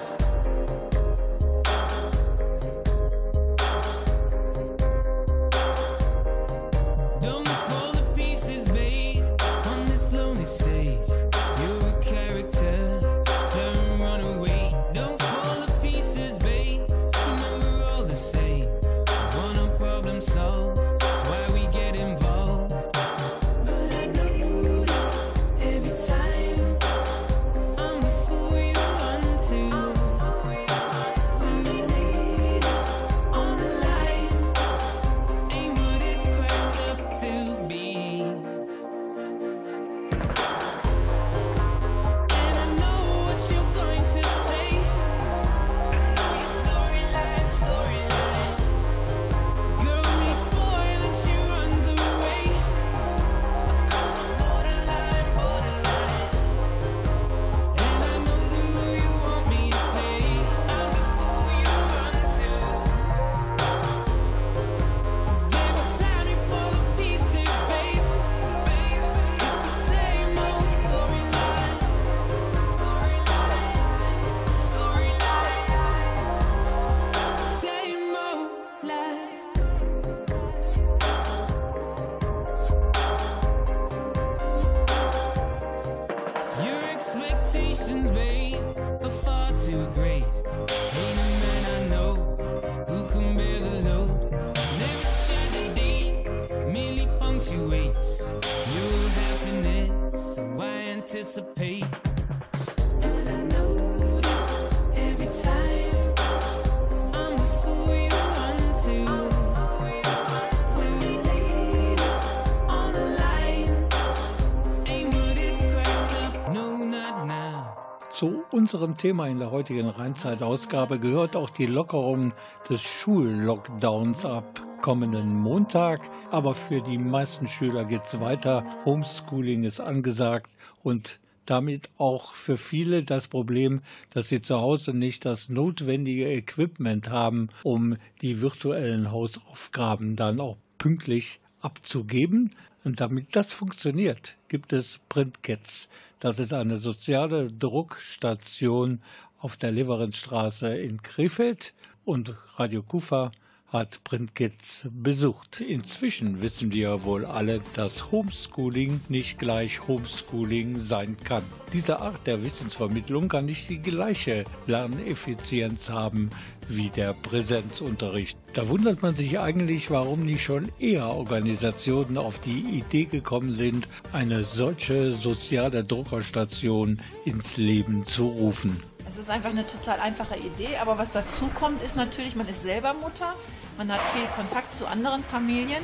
Unserem 118.61 118.99
Thema 118.99 119.27
in 119.27 119.39
der 119.39 119.51
heutigen 119.51 119.89
Rheinzeit-Ausgabe 119.89 120.99
gehört 120.99 121.35
auch 121.35 121.49
die 121.49 121.65
Lockerung 121.65 122.35
des 122.69 122.83
Schullockdowns 122.83 124.27
ab 124.27 124.61
kommenden 124.83 125.35
Montag. 125.35 126.03
Aber 126.31 126.55
für 126.55 126.83
die 126.83 126.99
meisten 126.99 127.49
Schüler 127.49 127.87
geht 127.87 128.05
es 128.05 128.21
weiter. 128.21 128.67
Homeschooling 128.85 129.65
ist 129.65 129.81
angesagt 129.81 130.53
und 130.83 131.21
damit 131.47 131.89
auch 131.97 132.35
für 132.35 132.59
viele 132.59 133.03
das 133.03 133.29
Problem, 133.29 133.81
dass 134.11 134.29
sie 134.29 134.43
zu 134.43 134.61
Hause 134.61 134.93
nicht 134.93 135.25
das 135.25 135.49
notwendige 135.49 136.31
Equipment 136.31 137.09
haben, 137.09 137.49
um 137.63 137.97
die 138.21 138.43
virtuellen 138.43 139.11
Hausaufgaben 139.11 140.17
dann 140.17 140.39
auch 140.39 140.59
pünktlich 140.77 141.41
abzugeben. 141.63 142.55
Und 142.85 143.01
damit 143.01 143.35
das 143.35 143.55
funktioniert, 143.55 144.37
gibt 144.49 144.75
es 144.75 145.01
Printcats. 145.09 145.89
Das 146.21 146.39
ist 146.39 146.53
eine 146.53 146.77
soziale 146.77 147.51
Druckstation 147.51 149.01
auf 149.39 149.57
der 149.57 149.73
Leverenzstraße 149.73 150.77
in 150.77 151.01
Krefeld 151.01 151.73
und 152.05 152.35
Radio 152.57 152.83
Kufa 152.83 153.33
hat 153.71 154.03
Printkids 154.05 154.87
besucht. 154.91 155.61
Inzwischen 155.61 156.43
wissen 156.43 156.73
wir 156.73 157.05
wohl 157.05 157.25
alle, 157.25 157.61
dass 157.75 158.11
Homeschooling 158.11 159.01
nicht 159.09 159.39
gleich 159.39 159.87
Homeschooling 159.87 160.79
sein 160.79 161.17
kann. 161.23 161.43
Diese 161.73 162.01
Art 162.01 162.27
der 162.27 162.43
Wissensvermittlung 162.43 163.29
kann 163.29 163.47
nicht 163.47 163.69
die 163.69 163.79
gleiche 163.79 164.45
Lerneffizienz 164.67 165.89
haben 165.89 166.31
wie 166.69 166.91
der 166.91 167.15
Präsenzunterricht. 167.15 168.39
Da 168.55 168.69
wundert 168.69 169.03
man 169.03 169.15
sich 169.15 169.39
eigentlich, 169.39 169.91
warum 169.91 170.25
nicht 170.25 170.43
schon 170.43 170.71
eher 170.79 171.07
Organisationen 171.07 172.19
auf 172.19 172.41
die 172.41 172.79
Idee 172.79 173.05
gekommen 173.05 173.53
sind, 173.53 173.89
eine 174.13 174.45
solche 174.45 175.13
soziale 175.13 175.85
Druckerstation 175.85 177.01
ins 177.25 177.57
Leben 177.57 178.07
zu 178.07 178.27
rufen. 178.27 178.90
Es 179.11 179.17
ist 179.17 179.29
einfach 179.29 179.51
eine 179.51 179.67
total 179.67 179.99
einfache 179.99 180.37
Idee, 180.37 180.77
aber 180.77 180.97
was 180.97 181.11
dazu 181.11 181.51
kommt, 181.59 181.83
ist 181.83 181.97
natürlich, 181.97 182.37
man 182.37 182.47
ist 182.47 182.63
selber 182.63 182.95
Mutter, 182.95 183.35
man 183.77 183.91
hat 183.91 184.01
viel 184.15 184.25
Kontakt 184.37 184.73
zu 184.73 184.87
anderen 184.87 185.25
Familien 185.25 185.83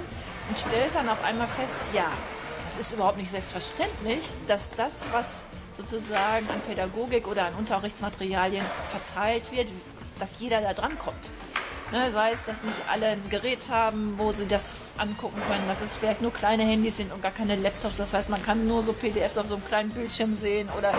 und 0.48 0.56
stellt 0.56 0.94
dann 0.94 1.08
auf 1.08 1.24
einmal 1.24 1.48
fest, 1.48 1.76
ja, 1.92 2.06
es 2.70 2.78
ist 2.78 2.92
überhaupt 2.92 3.16
nicht 3.16 3.30
selbstverständlich, 3.30 4.20
dass 4.46 4.70
das, 4.70 5.02
was 5.10 5.26
sozusagen 5.74 6.48
an 6.48 6.60
Pädagogik 6.68 7.26
oder 7.26 7.46
an 7.46 7.54
Unterrichtsmaterialien 7.54 8.64
verteilt 8.90 9.50
wird, 9.50 9.70
dass 10.20 10.38
jeder 10.38 10.60
da 10.60 10.72
dran 10.72 10.96
kommt. 10.96 11.32
Ne, 11.92 12.10
sei 12.10 12.32
dass 12.46 12.62
nicht 12.64 12.76
alle 12.90 13.06
ein 13.06 13.22
Gerät 13.30 13.68
haben, 13.70 14.14
wo 14.16 14.32
sie 14.32 14.46
das 14.46 14.92
angucken 14.98 15.40
können, 15.48 15.68
dass 15.68 15.82
es 15.82 15.96
vielleicht 15.96 16.20
nur 16.20 16.32
kleine 16.32 16.64
Handys 16.64 16.96
sind 16.96 17.12
und 17.12 17.22
gar 17.22 17.30
keine 17.30 17.54
Laptops. 17.54 17.96
Das 17.98 18.12
heißt, 18.12 18.28
man 18.28 18.42
kann 18.42 18.66
nur 18.66 18.82
so 18.82 18.92
PDFs 18.92 19.38
auf 19.38 19.46
so 19.46 19.54
einem 19.54 19.64
kleinen 19.64 19.90
Bildschirm 19.90 20.34
sehen 20.34 20.68
oder 20.76 20.92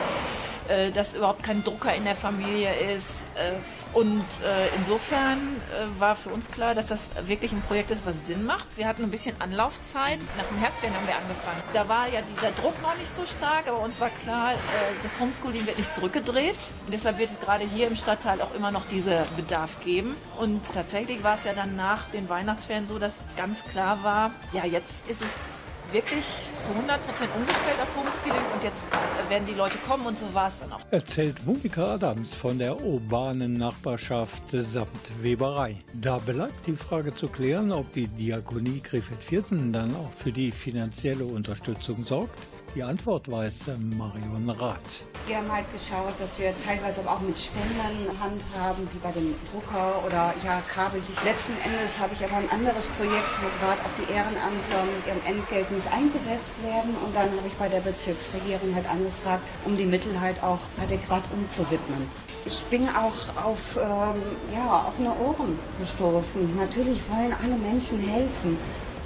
äh, 0.67 0.91
dass 0.91 1.15
überhaupt 1.15 1.43
kein 1.43 1.63
Drucker 1.63 1.93
in 1.93 2.03
der 2.03 2.15
Familie 2.15 2.73
ist. 2.75 3.25
Äh, 3.35 3.53
und 3.93 4.23
äh, 4.43 4.75
insofern 4.75 5.37
äh, 5.37 5.99
war 5.99 6.15
für 6.15 6.29
uns 6.29 6.51
klar, 6.51 6.75
dass 6.75 6.87
das 6.87 7.11
wirklich 7.25 7.51
ein 7.51 7.61
Projekt 7.61 7.91
ist, 7.91 8.05
was 8.05 8.27
Sinn 8.27 8.45
macht. 8.45 8.67
Wir 8.75 8.87
hatten 8.87 9.03
ein 9.03 9.09
bisschen 9.09 9.39
Anlaufzeit. 9.39 10.19
Nach 10.37 10.45
dem 10.45 10.57
Herbstferien 10.57 10.95
haben 10.95 11.07
wir 11.07 11.15
angefangen. 11.15 11.63
Da 11.73 11.87
war 11.87 12.07
ja 12.07 12.19
dieser 12.35 12.51
Druck 12.51 12.79
noch 12.81 12.97
nicht 12.97 13.13
so 13.13 13.25
stark, 13.25 13.67
aber 13.67 13.79
uns 13.79 13.99
war 13.99 14.09
klar, 14.23 14.53
äh, 14.53 14.55
das 15.03 15.19
Homeschooling 15.19 15.65
wird 15.65 15.77
nicht 15.77 15.93
zurückgedreht. 15.93 16.57
Und 16.85 16.93
deshalb 16.93 17.17
wird 17.17 17.31
es 17.31 17.39
gerade 17.39 17.63
hier 17.65 17.87
im 17.87 17.95
Stadtteil 17.95 18.41
auch 18.41 18.53
immer 18.53 18.71
noch 18.71 18.85
diesen 18.87 19.13
Bedarf 19.35 19.83
geben. 19.83 20.15
Und 20.37 20.75
tatsächlich 20.87 21.21
war 21.21 21.35
es 21.35 21.43
ja 21.43 21.51
dann 21.53 21.75
nach 21.75 22.07
den 22.11 22.29
Weihnachtsferien 22.29 22.87
so, 22.87 22.97
dass 22.97 23.13
ganz 23.35 23.61
klar 23.65 24.01
war, 24.03 24.31
ja, 24.53 24.63
jetzt 24.63 25.05
ist 25.09 25.21
es 25.21 25.63
wirklich 25.91 26.23
zu 26.61 26.71
100 26.71 27.05
Prozent 27.05 27.29
umgestellt 27.35 27.75
auf 27.81 27.93
Homeschooling 27.93 28.53
und 28.53 28.63
jetzt 28.63 28.83
werden 29.27 29.45
die 29.45 29.53
Leute 29.53 29.77
kommen 29.79 30.05
und 30.05 30.17
so 30.17 30.33
war 30.33 30.47
es 30.47 30.59
dann 30.59 30.71
auch. 30.71 30.79
Erzählt 30.91 31.45
Monika 31.45 31.95
Adams 31.95 32.33
von 32.35 32.57
der 32.57 32.81
urbanen 32.81 33.51
Nachbarschaft 33.51 34.43
samt 34.51 35.11
Weberei. 35.21 35.75
Da 35.93 36.19
bleibt 36.19 36.65
die 36.67 36.77
Frage 36.77 37.13
zu 37.13 37.27
klären, 37.27 37.73
ob 37.73 37.91
die 37.91 38.07
Diakonie 38.07 38.79
Krefeld-Viersen 38.79 39.73
dann 39.73 39.93
auch 39.93 40.11
für 40.13 40.31
die 40.31 40.53
finanzielle 40.53 41.25
Unterstützung 41.25 42.05
sorgt. 42.05 42.47
Die 42.77 42.83
Antwort 42.83 43.25
weiß 43.25 43.71
Marion 43.97 44.51
Rath. 44.51 45.03
Wir 45.25 45.37
haben 45.37 45.51
halt 45.51 45.65
geschaut, 45.73 46.13
dass 46.19 46.37
wir 46.37 46.53
teilweise 46.63 47.01
aber 47.01 47.13
auch 47.13 47.21
mit 47.21 47.33
Spendern 47.33 48.05
handhaben, 48.21 48.87
wie 48.93 48.99
bei 49.01 49.11
dem 49.13 49.33
Drucker 49.49 50.05
oder 50.05 50.31
ja, 50.45 50.61
Kabel. 50.61 51.01
Letzten 51.25 51.57
Endes 51.65 51.97
habe 51.99 52.13
ich 52.13 52.23
aber 52.23 52.37
ein 52.37 52.47
anderes 52.51 52.85
Projekt, 52.89 53.33
wo 53.41 53.49
gerade 53.57 53.81
auch 53.81 53.95
die 53.97 54.13
Ehrenamtler 54.13 54.85
mit 54.93 55.07
ihrem 55.09 55.25
Entgelt 55.25 55.71
nicht 55.71 55.91
eingesetzt 55.91 56.61
werden. 56.61 56.93
Und 57.03 57.15
dann 57.15 57.33
habe 57.33 57.47
ich 57.47 57.55
bei 57.55 57.67
der 57.67 57.81
Bezirksregierung 57.81 58.75
halt 58.75 58.87
angefragt, 58.87 59.41
um 59.65 59.75
die 59.75 59.87
Mittel 59.87 60.21
halt 60.21 60.43
auch 60.43 60.61
adäquat 60.79 61.23
umzuwidmen. 61.33 62.05
Ich 62.45 62.61
bin 62.69 62.87
auch 62.89 63.43
auf 63.43 63.75
ähm, 63.81 64.21
ja, 64.53 64.85
offene 64.87 65.17
Ohren 65.17 65.57
gestoßen. 65.81 66.55
Natürlich 66.55 67.01
wollen 67.09 67.33
alle 67.41 67.57
Menschen 67.57 67.97
helfen. 67.97 68.55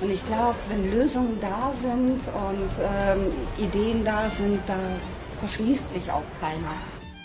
Und 0.02 0.10
ich 0.10 0.26
glaube, 0.26 0.56
wenn 0.70 0.92
Lösungen 0.92 1.38
da 1.40 1.72
sind 1.80 2.20
und 2.50 2.72
ähm, 2.82 3.32
Ideen 3.58 4.04
da 4.04 4.30
sind, 4.32 4.60
da 4.66 4.76
verschließt 5.40 5.94
sich 5.94 6.12
auch 6.12 6.24
keiner. 6.40 6.74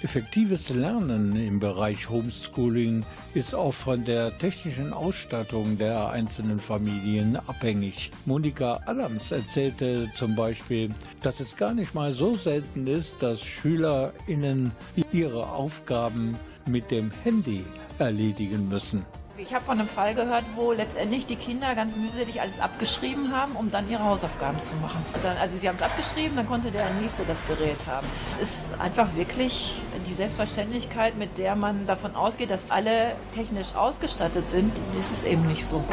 Effektives 0.02 0.68
Lernen 0.68 1.34
im 1.34 1.58
Bereich 1.58 2.10
Homeschooling 2.10 3.04
ist 3.32 3.54
auch 3.54 3.72
von 3.72 4.04
der 4.04 4.36
technischen 4.36 4.92
Ausstattung 4.92 5.78
der 5.78 6.10
einzelnen 6.10 6.58
Familien 6.58 7.36
abhängig. 7.36 8.10
Monika 8.26 8.80
Adams 8.84 9.32
erzählte 9.32 10.08
zum 10.14 10.36
Beispiel, 10.36 10.90
dass 11.22 11.40
es 11.40 11.56
gar 11.56 11.72
nicht 11.72 11.94
mal 11.94 12.12
so 12.12 12.34
selten 12.34 12.86
ist, 12.86 13.22
dass 13.22 13.42
SchülerInnen 13.42 14.70
ihre 15.12 15.48
Aufgaben 15.48 16.36
mit 16.66 16.90
dem 16.90 17.10
Handy 17.24 17.64
erledigen 17.98 18.68
müssen. 18.68 19.04
Ich 19.38 19.52
habe 19.52 19.62
von 19.62 19.78
einem 19.78 19.88
Fall 19.88 20.14
gehört, 20.14 20.44
wo 20.54 20.72
letztendlich 20.72 21.26
die 21.26 21.36
Kinder 21.36 21.74
ganz 21.74 21.94
mühselig 21.94 22.40
alles 22.40 22.58
abgeschrieben 22.58 23.36
haben, 23.36 23.52
um 23.52 23.70
dann 23.70 23.90
ihre 23.90 24.02
Hausaufgaben 24.02 24.62
zu 24.62 24.74
machen. 24.76 25.04
Dann, 25.22 25.36
also 25.36 25.58
sie 25.58 25.68
haben 25.68 25.76
es 25.76 25.82
abgeschrieben, 25.82 26.36
dann 26.36 26.46
konnte 26.46 26.70
der 26.70 26.88
Nächste 26.94 27.24
das 27.24 27.46
Gerät 27.46 27.86
haben. 27.86 28.06
Es 28.30 28.38
ist 28.38 28.80
einfach 28.80 29.14
wirklich 29.14 29.78
die 30.08 30.14
Selbstverständlichkeit, 30.14 31.18
mit 31.18 31.36
der 31.36 31.54
man 31.54 31.86
davon 31.86 32.16
ausgeht, 32.16 32.50
dass 32.50 32.70
alle 32.70 33.14
technisch 33.32 33.74
ausgestattet 33.74 34.48
sind. 34.48 34.72
Das 34.96 35.10
ist 35.10 35.26
eben 35.26 35.46
nicht 35.46 35.66
so. 35.66 35.84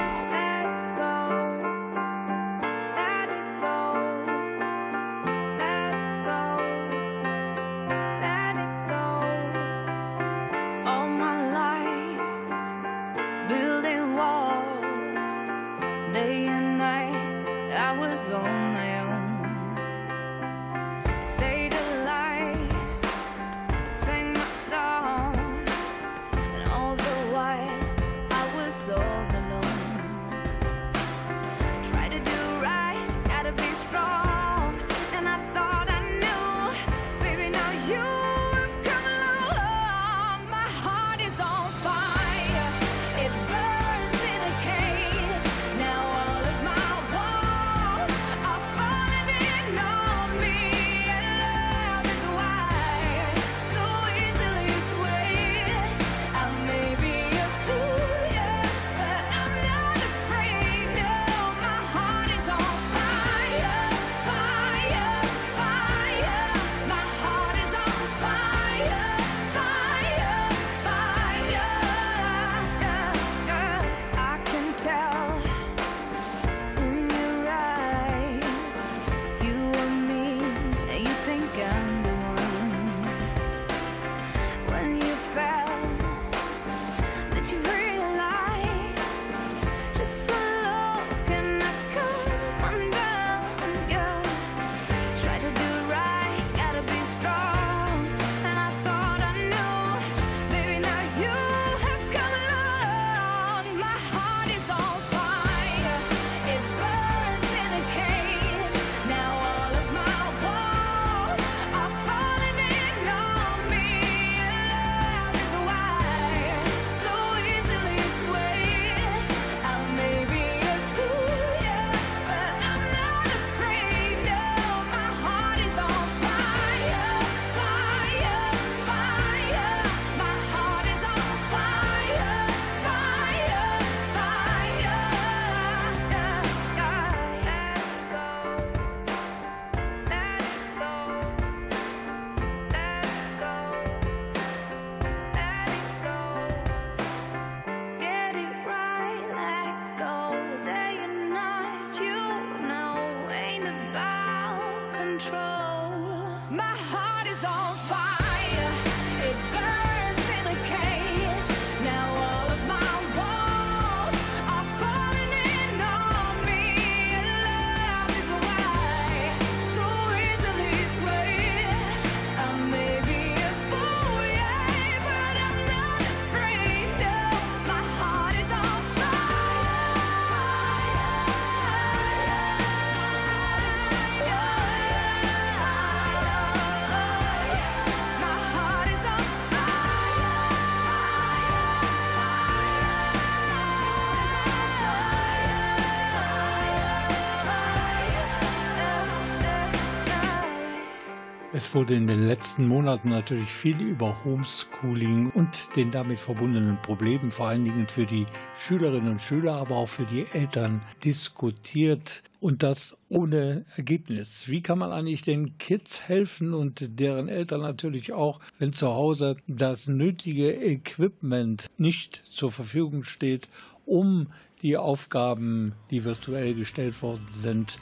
Es 201.74 201.76
wurde 201.76 201.96
in 201.96 202.06
den 202.06 202.28
letzten 202.28 202.68
Monaten 202.68 203.10
natürlich 203.10 203.50
viel 203.50 203.82
über 203.82 204.24
Homeschooling 204.24 205.32
und 205.32 205.76
den 205.76 205.90
damit 205.90 206.20
verbundenen 206.20 206.80
Problemen, 206.84 207.32
vor 207.32 207.48
allen 207.48 207.66
Dingen 207.66 207.88
für 207.88 208.06
die 208.06 208.28
Schülerinnen 208.56 209.14
und 209.14 209.20
Schüler, 209.20 209.56
aber 209.56 209.78
auch 209.78 209.88
für 209.88 210.06
die 210.06 210.28
Eltern 210.34 210.84
diskutiert 211.04 212.22
und 212.40 212.62
das 212.62 212.96
ohne 213.10 213.66
Ergebnis. 213.76 214.48
Wie 214.50 214.62
kann 214.62 214.78
man 214.78 214.92
eigentlich 214.92 215.24
den 215.24 215.58
Kids 215.58 216.08
helfen 216.08 216.54
und 216.54 217.00
deren 217.00 217.28
Eltern 217.28 217.62
natürlich 217.62 218.14
auch, 218.14 218.40
wenn 218.60 218.72
zu 218.72 218.90
Hause 218.90 219.38
das 219.48 219.88
nötige 219.88 220.52
Equipment 220.52 221.72
nicht 221.80 222.18
zur 222.30 222.52
Verfügung 222.52 223.04
steht, 223.04 223.50
um 223.88 224.28
die 224.62 224.78
Aufgaben, 224.78 225.74
die 225.90 226.06
virtuell 226.06 226.54
gestellt 226.54 227.02
worden 227.02 227.26
sind, 227.32 227.80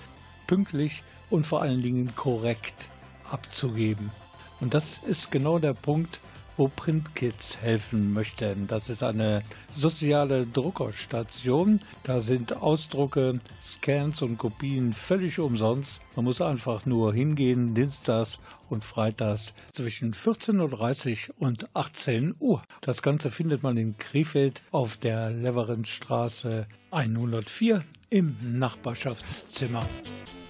pünktlich 0.48 1.04
und 1.30 1.46
vor 1.46 1.62
allen 1.62 1.82
Dingen 1.82 2.16
korrekt 2.16 2.90
abzugeben. 3.32 4.12
Und 4.60 4.74
das 4.74 5.00
ist 5.06 5.32
genau 5.32 5.60
der 5.60 5.74
Punkt, 5.74 6.20
wo 6.58 6.68
PrintKids 6.68 7.58
helfen 7.58 8.14
möchten. 8.14 8.68
Das 8.68 8.90
ist 8.90 9.02
eine 9.02 9.42
soziale 9.70 10.46
Druckerstation. 10.46 11.82
Da 12.04 12.20
sind 12.20 12.56
Ausdrucke, 12.58 13.40
Scans 13.60 14.22
und 14.22 14.38
Kopien 14.38 14.94
völlig 14.94 15.40
umsonst. 15.40 16.02
Man 16.16 16.26
muss 16.26 16.42
einfach 16.42 16.86
nur 16.86 17.14
hingehen, 17.14 17.74
dienstags 17.74 18.40
und 18.70 18.84
freitags 18.84 19.56
zwischen 19.72 20.14
14.30 20.14 21.30
Uhr 21.30 21.36
und 21.40 21.76
18 21.76 22.36
Uhr. 22.40 22.62
Das 22.82 23.02
Ganze 23.02 23.32
findet 23.32 23.64
man 23.64 23.78
in 23.78 23.98
Krefeld 23.98 24.62
auf 24.72 24.98
der 24.98 25.32
Leverenstraße 25.32 26.68
104 26.92 27.84
im 28.10 28.36
Nachbarschaftszimmer. 28.60 29.84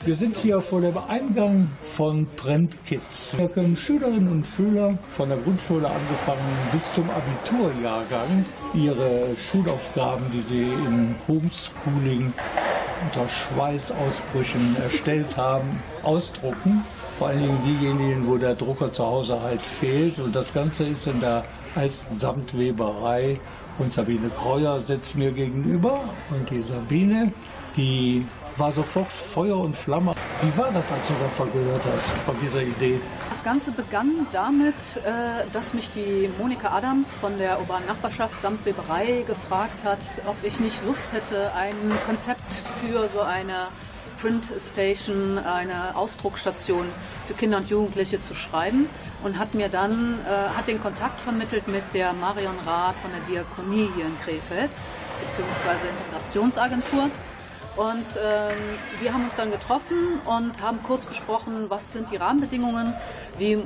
Wir 0.03 0.15
sind 0.15 0.35
hier 0.35 0.59
vor 0.61 0.81
dem 0.81 0.97
Eingang 0.97 1.67
von 1.93 2.25
Trend 2.35 2.75
Kids. 2.85 3.35
Hier 3.37 3.47
können 3.47 3.75
Schülerinnen 3.75 4.29
und 4.29 4.47
Schüler 4.47 4.97
von 5.15 5.29
der 5.29 5.37
Grundschule 5.37 5.87
angefangen 5.87 6.41
bis 6.71 6.81
zum 6.93 7.07
Abiturjahrgang 7.11 8.43
ihre 8.73 9.27
Schulaufgaben, 9.37 10.25
die 10.33 10.41
sie 10.41 10.63
im 10.63 11.15
Homeschooling 11.27 12.33
unter 13.05 13.29
Schweißausbrüchen 13.29 14.75
erstellt 14.81 15.37
haben, 15.37 15.83
ausdrucken. 16.01 16.83
Vor 17.19 17.27
allen 17.27 17.43
Dingen 17.43 17.59
diejenigen, 17.63 18.27
wo 18.27 18.37
der 18.37 18.55
Drucker 18.55 18.91
zu 18.91 19.05
Hause 19.05 19.39
halt 19.39 19.61
fehlt. 19.61 20.19
Und 20.19 20.35
das 20.35 20.51
Ganze 20.51 20.85
ist 20.85 21.05
in 21.05 21.19
der 21.19 21.45
alten 21.75 22.15
Samtweberei. 22.15 23.39
Und 23.77 23.93
Sabine 23.93 24.29
Kreuer 24.29 24.79
sitzt 24.79 25.15
mir 25.15 25.31
gegenüber. 25.31 25.99
Und 26.31 26.49
die 26.49 26.61
Sabine, 26.61 27.33
die 27.75 28.25
war 28.57 28.71
sofort 28.71 29.11
Feuer 29.11 29.57
und 29.57 29.75
Flamme. 29.75 30.13
Wie 30.41 30.57
war 30.57 30.71
das, 30.71 30.91
als 30.91 31.07
du 31.07 31.13
davon 31.15 31.51
gehört 31.53 31.83
hast, 31.85 32.11
von 32.25 32.37
dieser 32.39 32.61
Idee? 32.61 32.99
Das 33.29 33.43
Ganze 33.43 33.71
begann 33.71 34.27
damit, 34.31 34.75
äh, 34.97 35.45
dass 35.53 35.73
mich 35.73 35.91
die 35.91 36.29
Monika 36.37 36.69
Adams 36.69 37.13
von 37.13 37.37
der 37.37 37.59
urbanen 37.59 37.87
Nachbarschaft 37.87 38.41
samt 38.41 38.65
Weberei 38.65 39.23
gefragt 39.25 39.83
hat, 39.83 39.99
ob 40.25 40.35
ich 40.43 40.59
nicht 40.59 40.83
Lust 40.85 41.13
hätte, 41.13 41.53
ein 41.53 41.75
Konzept 42.05 42.53
für 42.79 43.07
so 43.07 43.21
eine 43.21 43.67
Print 44.19 44.51
Station, 44.59 45.39
eine 45.39 45.95
Ausdruckstation 45.95 46.85
für 47.25 47.33
Kinder 47.33 47.57
und 47.57 47.69
Jugendliche 47.69 48.21
zu 48.21 48.35
schreiben 48.35 48.87
und 49.23 49.39
hat 49.39 49.53
mir 49.53 49.69
dann 49.69 50.19
äh, 50.25 50.49
hat 50.55 50.67
den 50.67 50.81
Kontakt 50.81 51.21
vermittelt 51.21 51.67
mit 51.67 51.83
der 51.93 52.13
Marion 52.13 52.59
Rath 52.65 52.95
von 53.01 53.11
der 53.11 53.21
Diakonie 53.21 53.89
hier 53.95 54.05
in 54.05 54.19
Krefeld 54.19 54.69
beziehungsweise 55.25 55.87
Integrationsagentur 55.87 57.09
und 57.77 58.05
ähm, 58.21 58.57
wir 58.99 59.13
haben 59.13 59.23
uns 59.23 59.35
dann 59.35 59.51
getroffen 59.51 60.19
und 60.25 60.61
haben 60.61 60.83
kurz 60.83 61.05
besprochen, 61.05 61.69
was 61.69 61.93
sind 61.93 62.11
die 62.11 62.17
Rahmenbedingungen, 62.17 62.93
wie 63.37 63.57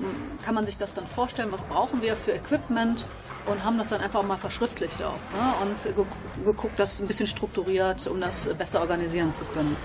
kann 0.44 0.54
man 0.54 0.66
sich 0.66 0.78
das 0.78 0.94
dann 0.94 1.08
vorstellen, 1.08 1.52
was 1.52 1.66
brauchen 1.66 2.02
wir 2.02 2.16
für 2.16 2.32
Equipment 2.32 3.06
und 3.48 3.64
haben 3.64 3.78
das 3.78 3.90
dann 3.90 4.02
einfach 4.02 4.24
mal 4.24 4.38
verschriftlicht 4.38 5.02
auch 5.04 5.14
ne? 5.14 5.54
und 5.64 6.46
geguckt, 6.46 6.80
das 6.80 7.00
ein 7.00 7.08
bisschen 7.08 7.28
strukturiert, 7.28 8.06
um 8.08 8.22
das 8.22 8.48
besser 8.56 8.82
organisieren 8.82 9.32
zu 9.32 9.44
können. 9.46 9.76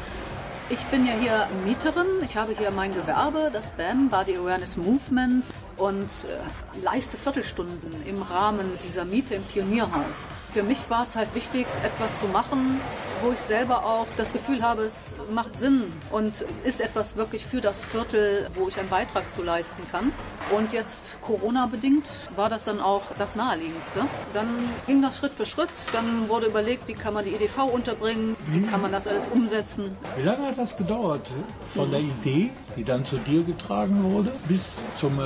Ich 0.73 0.85
bin 0.85 1.05
ja 1.05 1.15
hier 1.15 1.49
Mieterin. 1.65 2.07
Ich 2.23 2.37
habe 2.37 2.53
hier 2.57 2.71
mein 2.71 2.95
Gewerbe, 2.95 3.51
das 3.53 3.71
BAM, 3.71 4.09
Body 4.09 4.37
Awareness 4.37 4.77
Movement, 4.77 5.51
und 5.81 6.07
äh, 6.07 6.85
leiste 6.85 7.17
Viertelstunden 7.17 8.07
im 8.07 8.23
Rahmen 8.23 8.79
dieser 8.85 9.05
Miete 9.05 9.35
im 9.35 9.43
Pionierhaus. 9.45 10.29
Für 10.53 10.63
mich 10.63 10.79
war 10.91 11.03
es 11.03 11.17
halt 11.17 11.35
wichtig, 11.35 11.67
etwas 11.85 12.21
zu 12.21 12.27
machen, 12.27 12.81
wo 13.23 13.33
ich 13.33 13.39
selber 13.39 13.85
auch 13.85 14.07
das 14.17 14.33
Gefühl 14.33 14.63
habe, 14.63 14.83
es 14.83 15.17
macht 15.31 15.57
Sinn 15.57 15.85
und 16.11 16.45
ist 16.65 16.81
etwas 16.81 17.17
wirklich 17.17 17.45
für 17.45 17.61
das 17.61 17.85
Viertel, 17.85 18.49
wo 18.55 18.69
ich 18.69 18.79
einen 18.79 18.89
Beitrag 18.89 19.33
zu 19.33 19.43
leisten 19.43 19.83
kann. 19.91 20.13
Und 20.57 20.73
jetzt 20.73 21.19
Corona-bedingt 21.23 22.11
war 22.35 22.49
das 22.49 22.65
dann 22.65 22.81
auch 22.81 23.03
das 23.19 23.37
Naheliegendste. 23.37 24.01
Dann 24.33 24.49
ging 24.87 25.03
das 25.03 25.19
Schritt 25.19 25.33
für 25.33 25.47
Schritt. 25.47 25.71
Dann 25.93 26.29
wurde 26.29 26.47
überlegt, 26.47 26.89
wie 26.89 26.95
kann 26.95 27.15
man 27.15 27.25
die 27.25 27.35
EDV 27.35 27.65
unterbringen, 27.73 28.37
wie 28.49 28.63
kann 28.63 28.83
man 28.83 28.91
das 28.91 29.07
alles 29.07 29.29
umsetzen. 29.29 29.97
Wie 30.17 30.23
lange 30.23 30.49
hat 30.49 30.59
das 30.59 30.77
gedauert 30.77 31.31
von 31.75 31.91
der 31.91 32.01
Idee, 32.01 32.51
die 32.77 32.85
dann 32.85 33.05
zu 33.05 33.19
dir 33.19 33.45
getragen 33.45 34.13
wurde, 34.13 34.33
bis 34.49 34.81
zum 34.97 35.21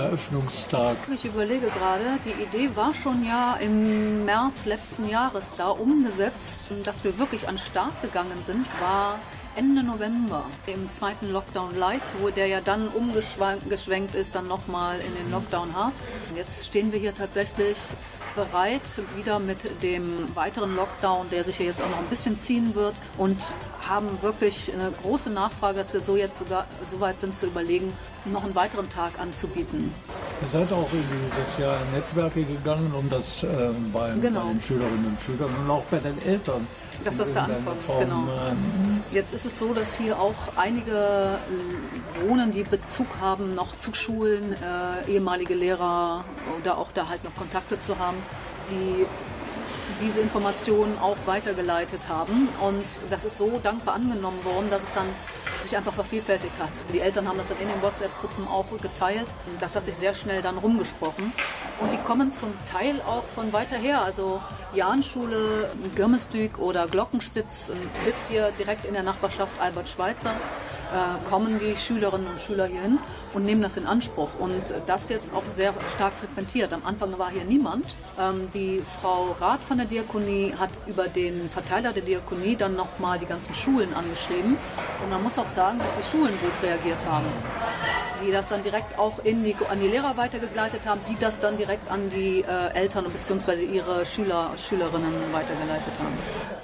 Eröffnungstag? 0.45 0.97
Ich 1.13 1.25
überlege 1.25 1.69
gerade, 1.69 2.19
die 2.25 2.43
Idee 2.43 2.71
war 2.75 2.93
schon 2.93 3.25
ja 3.25 3.57
im 3.61 4.25
März 4.25 4.67
letzten 4.67 5.09
Jahres 5.09 5.55
da 5.57 5.71
umgesetzt, 5.71 6.73
dass 6.85 7.03
wir 7.05 7.19
wirklich 7.19 7.49
an 7.49 7.57
Start 7.59 8.01
gegangen 8.03 8.43
sind, 8.43 8.67
war 8.81 9.19
Ende 9.57 9.83
November 9.83 10.45
im 10.67 10.93
zweiten 10.93 11.31
Lockdown 11.31 11.77
Light, 11.77 12.03
wo 12.21 12.29
der 12.29 12.49
ja 12.49 12.61
dann 12.61 12.89
umgeschwenkt 12.89 14.15
ist, 14.15 14.35
dann 14.35 14.49
nochmal 14.49 14.99
in 14.99 15.15
den 15.15 15.31
Lockdown 15.31 15.75
Hard. 15.75 15.95
Jetzt 16.35 16.67
stehen 16.67 16.93
wir 16.93 16.99
hier 16.99 17.15
tatsächlich 17.15 17.77
bereit, 18.35 18.83
wieder 19.17 19.39
mit 19.39 19.83
dem 19.83 20.35
weiteren 20.35 20.77
Lockdown, 20.77 21.31
der 21.31 21.45
sich 21.45 21.59
ja 21.59 21.67
jetzt 21.67 21.83
auch 21.83 21.89
noch 21.89 21.99
ein 21.99 22.07
bisschen 22.07 22.39
ziehen 22.39 22.75
wird 22.75 22.95
und 23.17 23.55
haben 23.89 24.09
wirklich 24.23 24.73
eine 24.73 24.91
große 25.03 25.31
Nachfrage, 25.31 25.79
dass 25.79 25.93
wir 25.93 26.01
so 26.01 26.17
jetzt 26.17 26.39
sogar 26.39 26.67
so 26.91 27.01
weit 27.01 27.21
sind 27.21 27.37
zu 27.37 27.47
überlegen, 27.47 27.93
noch 28.25 28.45
einen 28.45 28.55
weiteren 28.55 28.89
Tag 28.89 29.19
anzubieten. 29.21 29.93
Ihr 30.41 30.49
seid 30.49 30.73
auch 30.73 30.91
in 30.93 31.03
die 31.03 31.43
sozialen 31.43 31.93
Netzwerke 31.93 32.45
gegangen, 32.45 32.93
um 32.97 33.09
das 33.11 33.43
äh, 33.43 33.71
bei, 33.93 34.13
genau. 34.21 34.41
bei, 34.41 34.49
den 34.53 34.61
Schülerinnen 34.61 35.07
und 35.07 35.21
Schülern 35.21 35.51
und 35.63 35.71
auch 35.71 35.85
bei 35.85 35.99
den 35.99 36.21
Eltern. 36.27 36.67
Dass 37.05 37.17
das 37.17 37.35
da 37.35 37.45
ankommt, 37.45 37.83
Form, 37.83 38.01
genau. 38.01 38.23
Äh, 38.27 39.15
Jetzt 39.15 39.33
ist 39.33 39.45
es 39.45 39.59
so, 39.59 39.75
dass 39.75 39.97
hier 39.97 40.19
auch 40.19 40.35
einige 40.57 41.39
wohnen, 42.21 42.53
die 42.53 42.65
Bezug 42.65 43.07
haben 43.21 43.55
noch 43.55 43.77
zu 43.77 43.95
Schulen, 43.95 44.55
äh, 44.55 45.11
ehemalige 45.11 45.55
Lehrer 45.55 46.25
oder 46.61 46.79
auch 46.79 46.91
da 46.93 47.09
halt 47.09 47.23
noch 47.23 47.35
Kontakte 47.35 47.79
zu 47.79 47.99
haben, 47.99 48.17
die 48.71 49.07
diese 50.01 50.21
Informationen 50.21 50.99
auch 50.99 51.17
weitergeleitet 51.27 52.09
haben. 52.09 52.49
Und 52.61 52.85
das 53.11 53.25
ist 53.25 53.39
so 53.39 53.61
dankbar 53.63 53.95
angenommen 53.95 54.45
worden, 54.45 54.69
dass 54.71 54.83
es 54.83 54.95
dann 54.95 55.07
sich 55.63 55.77
einfach 55.77 55.95
vervielfältigt 55.95 56.59
hat. 56.59 56.71
Die 56.93 57.01
Eltern 57.01 57.29
haben 57.29 57.39
das 57.39 57.49
dann 57.49 57.59
in 57.61 57.69
den 57.69 57.81
WhatsApp-Gruppen 57.83 58.47
auch 58.47 58.67
geteilt. 58.81 59.27
Das 59.61 59.77
hat 59.77 59.87
sich 59.87 59.97
sehr 59.97 60.15
schnell 60.15 60.43
dann 60.43 60.59
rumgesprochen. 60.59 61.33
Und 61.81 61.93
die 61.93 61.99
kommen 61.99 62.33
zum 62.33 62.53
Teil 62.65 63.01
auch 63.07 63.25
von 63.25 63.53
weiter 63.53 63.77
her. 63.77 64.03
Also 64.03 64.41
Jahnschule, 64.75 65.71
Girmesdück 65.95 66.59
oder 66.59 66.87
Glockenspitz 66.87 67.73
bis 68.05 68.29
hier 68.29 68.51
direkt 68.59 68.85
in 68.85 68.95
der 68.95 69.03
Nachbarschaft 69.03 69.61
Albert 69.61 69.89
Schweitzer 69.89 70.35
äh, 70.95 71.29
kommen 71.29 71.59
die 71.59 71.77
Schülerinnen 71.77 72.27
und 72.27 72.39
Schüler 72.39 72.67
hier 72.67 72.83
hin 72.83 72.99
und 73.33 73.45
nehmen 73.45 73.63
das 73.63 73.77
in 73.77 73.87
Anspruch. 73.87 74.31
Und 74.39 74.75
das 74.87 75.09
jetzt 75.09 75.35
auch 75.35 75.43
sehr 75.47 75.75
stark 75.95 76.15
frequentiert. 76.15 76.73
Am 76.73 76.85
Anfang 76.85 77.19
war 77.19 77.31
hier 77.31 77.45
niemand. 77.45 77.87
Ähm, 78.19 78.49
die 78.55 78.83
Frau 79.01 79.35
Rath 79.41 79.63
von 79.65 79.79
der 79.79 79.87
Diakonie 79.87 80.55
hat 80.57 80.71
über 80.87 81.09
den 81.09 81.49
Verteiler 81.51 81.93
der 81.93 82.03
Diakonie 82.03 82.57
dann 82.57 82.77
nochmal 82.77 83.19
die 83.19 83.27
ganzen 83.27 83.55
Schulen 83.55 83.93
angeschrieben. 83.95 84.57
Und 85.03 85.11
man 85.11 85.23
muss 85.23 85.39
auch 85.39 85.49
sagen, 85.49 85.79
dass 85.79 85.95
die 85.95 86.17
Schulen 86.17 86.39
gut 86.41 86.53
reagiert 86.63 87.05
haben. 87.07 87.27
Die 88.25 88.31
das 88.31 88.49
dann 88.49 88.63
direkt 88.63 88.97
auch 88.99 89.19
die, 89.25 89.57
an 89.69 89.81
die 89.81 89.89
Lehrer 89.89 90.17
weitergegleitet 90.17 90.87
haben, 90.87 91.01
die 91.09 91.17
das 91.19 91.41
dann 91.41 91.57
direkt 91.57 91.91
an 91.91 92.09
die 92.11 92.43
äh, 92.43 92.73
Eltern 92.75 93.05
bzw. 93.05 93.65
ihre 93.65 94.07
Schüler, 94.07 94.53
Schülerinnen 94.69 95.33
weitergeleitet 95.33 95.93
haben. 95.99 96.15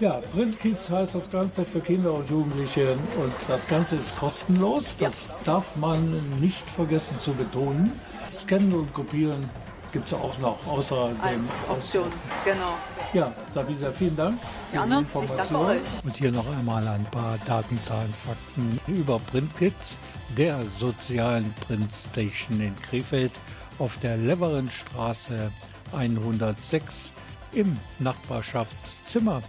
Ja, 0.01 0.21
Print 0.33 0.59
Kids 0.61 0.91
heißt 0.91 1.15
das 1.15 1.31
Ganze 1.31 1.65
für 1.65 1.81
Kinder 1.81 2.13
und 2.15 2.31
Jugendliche 2.31 2.93
und 2.93 3.33
das 3.49 3.67
Ganze 3.67 3.97
ist 3.97 4.19
kostenlos. 4.19 4.97
Das 4.99 5.31
ja. 5.31 5.37
darf 5.45 5.77
man 5.77 6.17
nicht 6.41 6.69
vergessen 6.69 7.19
zu 7.19 7.33
betonen. 7.33 7.93
Scannen 8.33 8.73
und 8.73 8.93
Kopieren 8.93 9.49
gibt 9.93 10.07
es 10.07 10.15
auch 10.15 10.39
noch 10.39 10.59
außer 10.67 11.11
Als 11.21 11.63
dem 11.63 11.71
Option, 11.71 12.13
genau. 12.45 12.75
Ja, 13.13 13.33
Sabine, 13.53 13.93
vielen 13.93 14.17
Dank. 14.17 14.39
Gerne, 14.73 15.05
ich 15.23 15.31
danke 15.33 15.59
euch. 15.59 15.81
Und 16.05 16.17
hier 16.17 16.31
noch 16.31 16.47
einmal 16.57 16.87
ein 16.87 17.05
paar 17.07 17.39
Datenzahlen, 17.45 18.13
Fakten 18.13 18.79
über 18.87 19.19
PrintKids, 19.19 19.97
der 20.37 20.61
sozialen 20.79 21.53
Printstation 21.67 22.61
in 22.61 22.75
Krefeld 22.83 23.33
auf 23.81 23.97
der 23.97 24.17
Leverenstraße 24.17 25.51
106 25.93 27.13
im 27.53 27.79
Nachbarschaftszimmer 27.99 29.43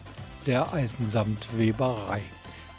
der 0.45 0.71
alten 0.73 1.09
Samtweberei. 1.09 2.21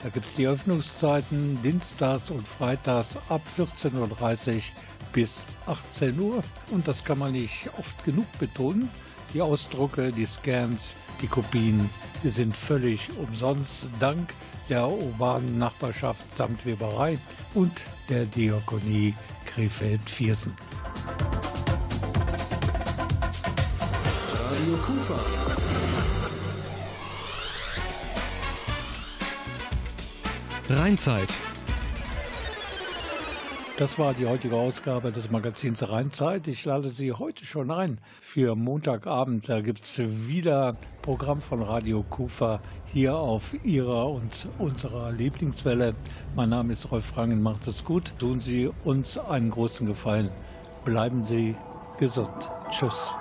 Da 0.03 0.09
gibt 0.09 0.27
es 0.27 0.35
die 0.35 0.47
Öffnungszeiten 0.47 1.63
dienstags 1.63 2.31
und 2.31 2.47
freitags 2.47 3.17
ab 3.29 3.43
14.30 3.57 4.57
Uhr 4.57 4.63
bis 5.13 5.47
18 5.67 6.19
Uhr. 6.19 6.43
Und 6.71 6.89
das 6.89 7.05
kann 7.05 7.19
man 7.19 7.33
nicht 7.33 7.71
oft 7.79 8.05
genug 8.05 8.27
betonen. 8.39 8.89
Die 9.33 9.41
Ausdrucke, 9.41 10.11
die 10.11 10.27
Scans, 10.27 10.95
die 11.21 11.29
Kopien, 11.29 11.89
die 12.23 12.31
sind 12.31 12.57
völlig 12.57 13.11
umsonst 13.17 13.91
dank 14.01 14.35
der 14.69 14.89
urbanen 14.89 15.59
Nachbarschaft 15.59 16.35
samt 16.35 16.65
Weberei 16.65 17.19
und 17.55 17.83
der 18.09 18.25
Diakonie 18.27 19.15
Krefeld-Viersen. 19.45 20.55
Radio 24.63 24.77
Kufa. 24.77 25.19
Rheinzeit. 30.69 31.35
Das 33.77 33.99
war 33.99 34.15
die 34.15 34.27
heutige 34.27 34.55
Ausgabe 34.55 35.11
des 35.11 35.33
Magazins 35.33 35.89
Rheinzeit. 35.89 36.47
Ich 36.47 36.65
lade 36.65 36.91
Sie 36.91 37.13
heute 37.13 37.45
schon 37.45 37.73
ein 37.73 37.99
für 38.21 38.55
Montagabend. 38.55 39.49
Da 39.49 39.63
gibt 39.63 39.83
es 39.83 39.99
wieder 40.29 40.77
Programm 41.01 41.41
von 41.41 41.61
Radio 41.61 42.05
Kufa 42.09 42.61
hier 42.93 43.17
auf 43.17 43.57
Ihrer 43.65 44.11
und 44.11 44.47
unserer 44.61 45.11
Lieblingswelle. 45.11 45.97
Mein 46.37 46.51
Name 46.51 46.75
ist 46.75 46.89
Rolf 46.93 47.17
Rangen. 47.17 47.43
Macht 47.43 47.67
es 47.67 47.85
gut. 47.85 48.13
Tun 48.21 48.39
Sie 48.39 48.71
uns 48.85 49.19
einen 49.19 49.51
großen 49.51 49.89
Gefallen. 49.89 50.31
Bleiben 50.85 51.25
Sie 51.25 51.57
gesund. 52.03 52.51
Tschüss. 52.69 53.13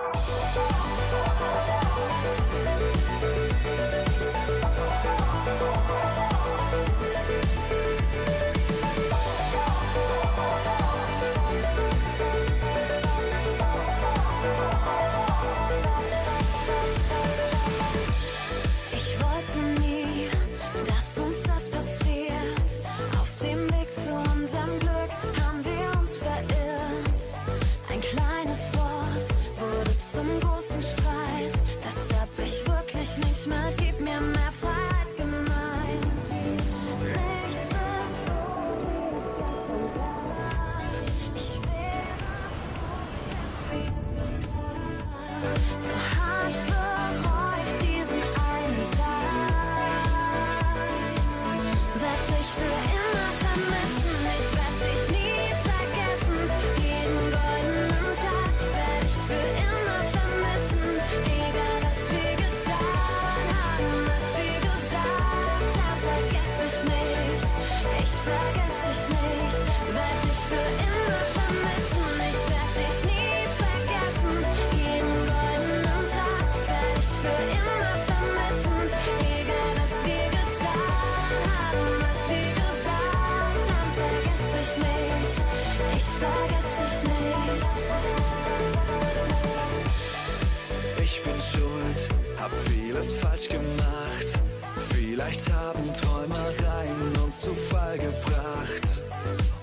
Vieles 92.66 93.14
falsch 93.14 93.48
gemacht. 93.50 94.42
Vielleicht 94.90 95.52
haben 95.52 95.94
Träumereien 95.94 97.18
uns 97.24 97.42
zu 97.42 97.54
Fall 97.54 97.98
gebracht. 97.98 99.04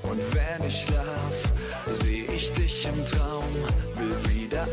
Und 0.03 0.21
wenn 0.35 0.67
ich 0.67 0.83
schlaf, 0.83 1.53
seh 1.89 2.27
ich 2.35 2.53
dich 2.53 2.87
im 2.87 3.05
Traum, 3.05 3.45
will 3.95 4.35
wieder 4.35 4.67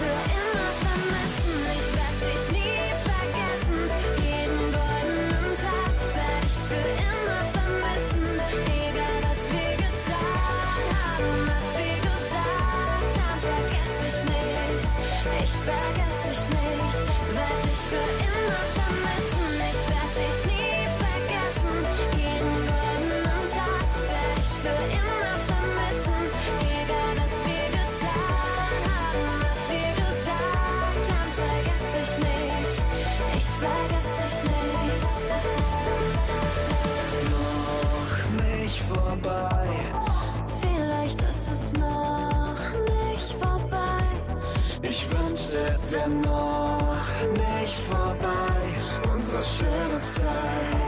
Yeah. 0.00 0.23
Noch 49.34 49.40
nicht 49.40 49.58
vorbei. 49.58 49.64
Unsere 49.64 49.68
schöne 49.68 50.02
Zeit. 50.02 50.83